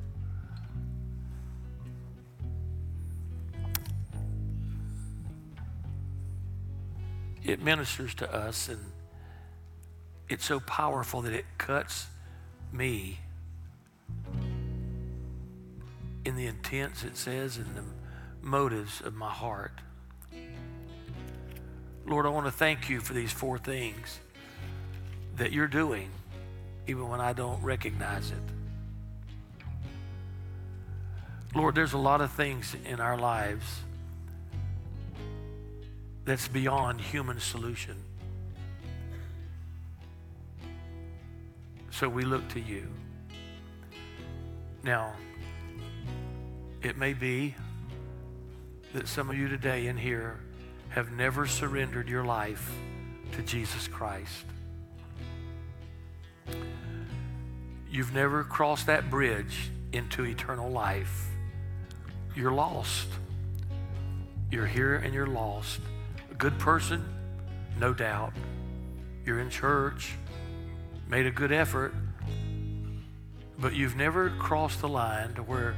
it 7.44 7.60
ministers 7.62 8.14
to 8.14 8.32
us 8.32 8.68
and 8.68 8.80
it's 10.28 10.44
so 10.44 10.60
powerful 10.60 11.22
that 11.22 11.32
it 11.32 11.44
cuts 11.58 12.06
me 12.72 13.18
in 16.24 16.36
the 16.36 16.46
intents 16.46 17.02
it 17.04 17.16
says 17.16 17.56
in 17.56 17.74
the 17.74 17.82
motives 18.40 19.00
of 19.00 19.14
my 19.14 19.30
heart. 19.30 19.72
Lord, 22.06 22.26
I 22.26 22.30
want 22.30 22.46
to 22.46 22.52
thank 22.52 22.88
you 22.88 23.00
for 23.00 23.12
these 23.12 23.30
four 23.30 23.58
things 23.58 24.18
that 25.36 25.52
you're 25.52 25.68
doing, 25.68 26.10
even 26.86 27.08
when 27.08 27.20
I 27.20 27.32
don't 27.32 27.62
recognize 27.62 28.30
it. 28.30 28.42
Lord, 31.54 31.74
there's 31.74 31.92
a 31.92 31.98
lot 31.98 32.20
of 32.20 32.32
things 32.32 32.74
in 32.84 33.00
our 33.00 33.18
lives 33.18 33.64
that's 36.24 36.48
beyond 36.48 37.00
human 37.00 37.40
solution. 37.40 37.96
So 41.90 42.08
we 42.08 42.24
look 42.24 42.48
to 42.50 42.60
you. 42.60 42.88
Now, 44.82 45.14
it 46.82 46.96
may 46.96 47.12
be 47.12 47.54
that 48.92 49.08
some 49.08 49.30
of 49.30 49.36
you 49.36 49.48
today 49.48 49.86
in 49.86 49.96
here 49.96 50.40
have 50.88 51.12
never 51.12 51.46
surrendered 51.46 52.08
your 52.08 52.24
life 52.24 52.70
to 53.32 53.42
Jesus 53.42 53.88
Christ. 53.88 54.44
You've 57.90 58.12
never 58.12 58.42
crossed 58.42 58.86
that 58.86 59.10
bridge 59.10 59.70
into 59.92 60.24
eternal 60.24 60.70
life. 60.70 61.28
You're 62.34 62.52
lost. 62.52 63.08
You're 64.50 64.66
here 64.66 64.96
and 64.96 65.14
you're 65.14 65.26
lost. 65.26 65.80
Good 66.42 66.58
person, 66.58 67.04
no 67.78 67.94
doubt. 67.94 68.32
You're 69.24 69.38
in 69.38 69.48
church, 69.48 70.14
made 71.06 71.24
a 71.24 71.30
good 71.30 71.52
effort, 71.52 71.94
but 73.60 73.76
you've 73.76 73.94
never 73.94 74.30
crossed 74.30 74.80
the 74.80 74.88
line 74.88 75.34
to 75.34 75.44
where 75.44 75.76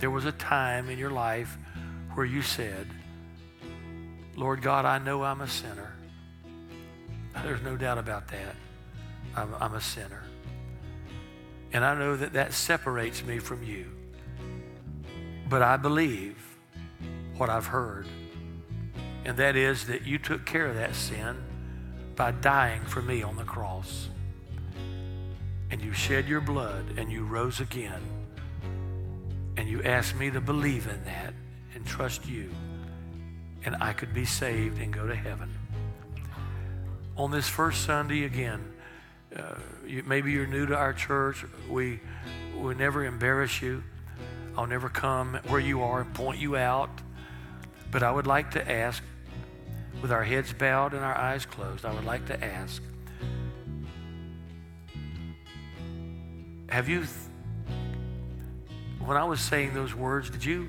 there 0.00 0.10
was 0.10 0.24
a 0.24 0.32
time 0.32 0.90
in 0.90 0.98
your 0.98 1.12
life 1.12 1.56
where 2.14 2.26
you 2.26 2.42
said, 2.42 2.88
Lord 4.34 4.62
God, 4.62 4.84
I 4.84 4.98
know 4.98 5.22
I'm 5.22 5.42
a 5.42 5.48
sinner. 5.48 5.92
There's 7.44 7.62
no 7.62 7.76
doubt 7.76 7.98
about 7.98 8.26
that. 8.32 8.56
I'm, 9.36 9.54
I'm 9.60 9.74
a 9.74 9.80
sinner. 9.80 10.24
And 11.72 11.84
I 11.84 11.94
know 11.94 12.16
that 12.16 12.32
that 12.32 12.52
separates 12.52 13.22
me 13.22 13.38
from 13.38 13.62
you. 13.62 13.86
But 15.48 15.62
I 15.62 15.76
believe 15.76 16.36
what 17.36 17.48
I've 17.48 17.66
heard, 17.66 18.08
and 19.24 19.36
that 19.36 19.56
is 19.56 19.86
that 19.86 20.06
you 20.06 20.18
took 20.18 20.44
care 20.46 20.66
of 20.66 20.74
that 20.76 20.94
sin 20.94 21.36
by 22.16 22.30
dying 22.30 22.82
for 22.82 23.02
me 23.02 23.22
on 23.22 23.36
the 23.36 23.44
cross. 23.44 24.08
And 25.70 25.80
you 25.80 25.92
shed 25.92 26.28
your 26.28 26.40
blood 26.40 26.84
and 26.96 27.10
you 27.10 27.24
rose 27.24 27.60
again. 27.60 28.02
And 29.56 29.68
you 29.68 29.82
asked 29.82 30.16
me 30.16 30.30
to 30.30 30.40
believe 30.40 30.86
in 30.86 31.04
that 31.04 31.34
and 31.74 31.86
trust 31.86 32.26
you. 32.26 32.50
And 33.64 33.76
I 33.80 33.92
could 33.92 34.12
be 34.12 34.24
saved 34.24 34.80
and 34.80 34.92
go 34.92 35.06
to 35.06 35.14
heaven. 35.14 35.50
On 37.16 37.30
this 37.30 37.48
first 37.48 37.84
Sunday 37.84 38.24
again, 38.24 38.72
uh, 39.36 39.54
you, 39.86 40.02
maybe 40.04 40.32
you're 40.32 40.46
new 40.46 40.66
to 40.66 40.74
our 40.74 40.92
church. 40.92 41.44
We, 41.68 42.00
we 42.58 42.74
never 42.74 43.04
embarrass 43.04 43.62
you. 43.62 43.84
I'll 44.56 44.66
never 44.66 44.88
come 44.88 45.38
where 45.48 45.60
you 45.60 45.82
are 45.82 46.00
and 46.00 46.12
point 46.14 46.38
you 46.38 46.56
out. 46.56 46.90
But 47.90 48.02
I 48.02 48.10
would 48.10 48.26
like 48.26 48.52
to 48.52 48.70
ask, 48.70 49.02
with 50.00 50.12
our 50.12 50.24
heads 50.24 50.52
bowed 50.52 50.94
and 50.94 51.04
our 51.04 51.16
eyes 51.16 51.44
closed, 51.44 51.84
I 51.84 51.92
would 51.92 52.04
like 52.04 52.26
to 52.26 52.44
ask 52.44 52.82
Have 56.70 56.88
you, 56.88 57.04
when 59.04 59.16
I 59.16 59.24
was 59.24 59.40
saying 59.40 59.74
those 59.74 59.92
words, 59.92 60.30
did 60.30 60.44
you 60.44 60.68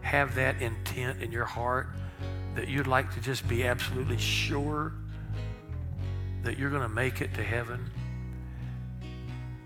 have 0.00 0.34
that 0.36 0.62
intent 0.62 1.22
in 1.22 1.30
your 1.30 1.44
heart 1.44 1.88
that 2.54 2.68
you'd 2.68 2.86
like 2.86 3.12
to 3.14 3.20
just 3.20 3.46
be 3.46 3.64
absolutely 3.64 4.16
sure 4.16 4.94
that 6.42 6.58
you're 6.58 6.70
going 6.70 6.82
to 6.82 6.88
make 6.88 7.20
it 7.20 7.34
to 7.34 7.42
heaven? 7.42 7.90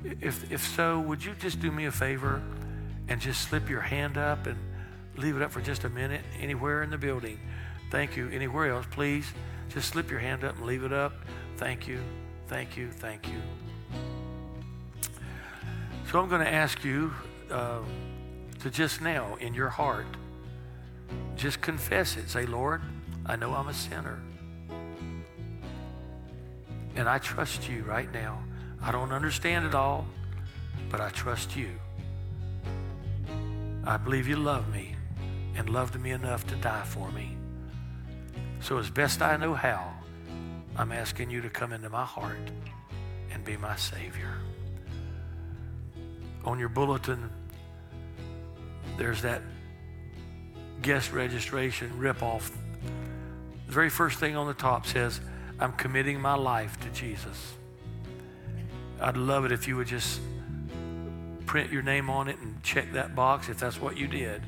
If, 0.03 0.51
if 0.51 0.67
so, 0.75 0.99
would 1.01 1.25
you 1.25 1.35
just 1.39 1.61
do 1.61 1.71
me 1.71 1.87
a 1.87 1.93
favor 1.93 2.43
and 3.07 3.21
just 3.21 3.43
slip 3.43 3.71
your 3.71 3.81
hand 3.81 4.19
up 4.19 4.49
and 4.49 4.59
leave 5.17 5.37
it 5.37 5.43
up 5.43 5.53
for 5.53 5.61
just 5.61 5.85
a 5.85 5.89
minute 5.89 6.23
anywhere 6.41 6.83
in 6.83 6.91
the 6.91 6.99
building? 6.99 7.39
Thank 7.91 8.17
you. 8.17 8.29
Anywhere 8.29 8.71
else, 8.73 8.87
please 8.91 9.27
just 9.69 9.89
slip 9.89 10.11
your 10.11 10.21
hand 10.21 10.45
up 10.45 10.57
and 10.57 10.67
leave 10.67 10.85
it 10.85 10.93
up. 10.93 11.13
Thank 11.57 11.87
you. 11.87 12.01
Thank 12.49 12.77
you. 12.77 12.91
Thank 12.91 13.27
you. 13.29 13.41
So 16.11 16.21
I'm 16.21 16.29
going 16.29 16.45
to 16.45 16.53
ask 16.53 16.85
you 16.85 17.13
uh, 17.51 17.81
to 18.61 18.71
just 18.71 19.01
now, 19.01 19.37
in 19.41 19.55
your 19.55 19.69
heart, 19.69 20.07
just 21.37 21.61
confess 21.61 22.17
it. 22.17 22.29
Say, 22.29 22.47
Lord, 22.47 22.81
I 23.25 23.37
know 23.37 23.53
I'm 23.53 23.69
a 23.69 23.75
sinner. 23.75 24.21
And 26.95 27.09
I 27.09 27.19
trust 27.19 27.69
you 27.69 27.83
right 27.83 28.11
now. 28.13 28.43
I 28.81 28.93
don't 28.93 29.13
understand 29.13 29.67
it 29.67 29.75
all, 29.75 30.07
but 30.91 31.01
I 31.01 31.11
trust 31.11 31.57
you. 31.57 31.71
I 33.85 33.97
believe 33.97 34.27
you 34.27 34.37
love 34.37 34.73
me 34.73 34.97
and 35.57 35.69
loved 35.69 36.01
me 36.01 36.11
enough 36.11 36.47
to 36.49 36.57
die 36.57 36.85
for 36.85 37.11
me. 37.13 37.36
So, 38.67 38.79
as 38.79 38.91
best 38.91 39.23
I 39.23 39.37
know 39.37 39.55
how, 39.55 39.95
I'm 40.75 40.91
asking 40.91 41.31
you 41.31 41.41
to 41.43 41.49
come 41.49 41.73
into 41.73 41.89
my 41.89 42.05
heart 42.05 42.51
and 43.31 43.45
be 43.45 43.57
my 43.57 43.77
Savior. 43.77 44.39
On 46.45 46.59
your 46.59 46.69
bulletin, 46.69 47.31
there's 48.99 49.23
that 49.23 49.41
guest 50.83 51.13
registration 51.13 51.93
ripoff. 51.97 52.51
The 53.69 53.73
very 53.73 53.89
first 53.89 54.19
thing 54.19 54.35
on 54.35 54.49
the 54.49 54.55
top 54.55 54.85
says, 54.85 55.21
I'm 55.61 55.75
committing 55.75 56.21
my 56.21 56.35
life 56.35 56.77
to 56.81 56.89
Jesus. 56.89 57.55
I'd 59.01 59.17
love 59.17 59.45
it 59.45 59.53
if 59.53 59.69
you 59.69 59.77
would 59.77 59.87
just 59.87 60.21
print 61.47 61.71
your 61.71 61.83
name 61.83 62.11
on 62.11 62.27
it 62.27 62.39
and 62.41 62.61
check 62.65 62.93
that 62.95 63.15
box 63.15 63.49
if 63.49 63.61
that's 63.61 63.81
what 63.81 63.97
you 63.97 64.09
did. 64.09 64.43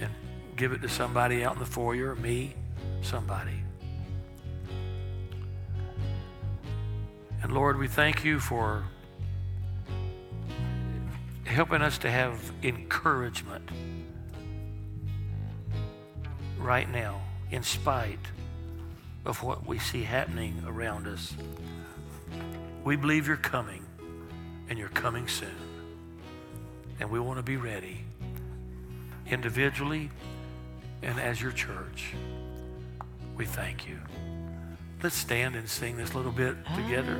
And 0.00 0.10
give 0.56 0.72
it 0.72 0.80
to 0.80 0.88
somebody 0.88 1.44
out 1.44 1.52
in 1.52 1.58
the 1.58 1.66
foyer, 1.66 2.12
or 2.12 2.16
me, 2.16 2.54
somebody. 3.02 3.62
And 7.42 7.52
Lord, 7.52 7.78
we 7.78 7.88
thank 7.88 8.24
you 8.24 8.40
for 8.40 8.84
helping 11.44 11.82
us 11.82 11.98
to 11.98 12.10
have 12.10 12.52
encouragement 12.62 13.68
right 16.58 16.90
now, 16.90 17.22
in 17.50 17.62
spite 17.62 18.18
of 19.24 19.42
what 19.42 19.66
we 19.66 19.78
see 19.78 20.02
happening 20.02 20.62
around 20.66 21.06
us. 21.06 21.34
We 22.84 22.96
believe 22.96 23.26
you're 23.26 23.36
coming, 23.36 23.84
and 24.68 24.78
you're 24.78 24.88
coming 24.88 25.28
soon. 25.28 25.56
And 27.00 27.10
we 27.10 27.20
want 27.20 27.38
to 27.38 27.42
be 27.42 27.56
ready, 27.56 28.04
individually 29.30 30.10
and 31.02 31.18
as 31.20 31.40
your 31.40 31.52
church. 31.52 32.14
We 33.38 33.44
thank 33.44 33.86
you. 33.86 33.96
Let's 35.00 35.14
stand 35.14 35.54
and 35.54 35.68
sing 35.68 35.96
this 35.96 36.12
little 36.12 36.32
bit 36.32 36.56
together. 36.74 37.16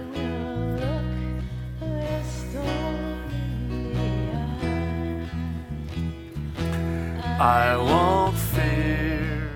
I 7.40 7.76
won't 7.76 8.36
fear, 8.36 9.48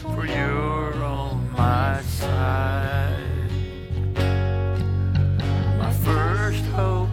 for 0.00 0.26
you're 0.26 1.04
on 1.04 1.48
my 1.52 2.00
side. 2.02 3.50
My 5.78 5.92
first 6.02 6.64
hope, 6.74 7.10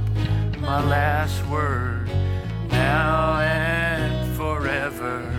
my 0.57 0.83
last 0.83 1.45
word, 1.45 2.09
now 2.71 3.39
and 3.39 4.35
forever. 4.35 5.31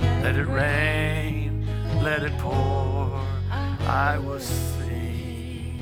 Let 0.00 0.36
it 0.36 0.46
rain, 0.46 1.68
let 2.02 2.22
it 2.22 2.32
pour, 2.38 2.85
I 3.86 4.18
will 4.18 4.40
sing 4.40 5.80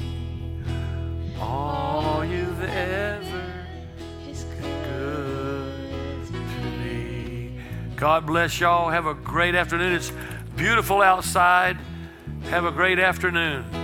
all 1.41 2.23
you've 2.25 2.63
ever 2.63 3.55
good 4.61 6.27
to 6.27 6.33
me. 6.85 7.59
God 7.97 8.27
bless 8.27 8.61
y'all. 8.61 8.91
Have 8.91 9.07
a 9.07 9.15
great 9.15 9.55
afternoon. 9.55 9.95
It's 9.95 10.13
beautiful 10.55 11.01
outside. 11.01 11.79
Have 12.51 12.67
a 12.67 12.71
great 12.71 12.99
afternoon. 12.99 13.84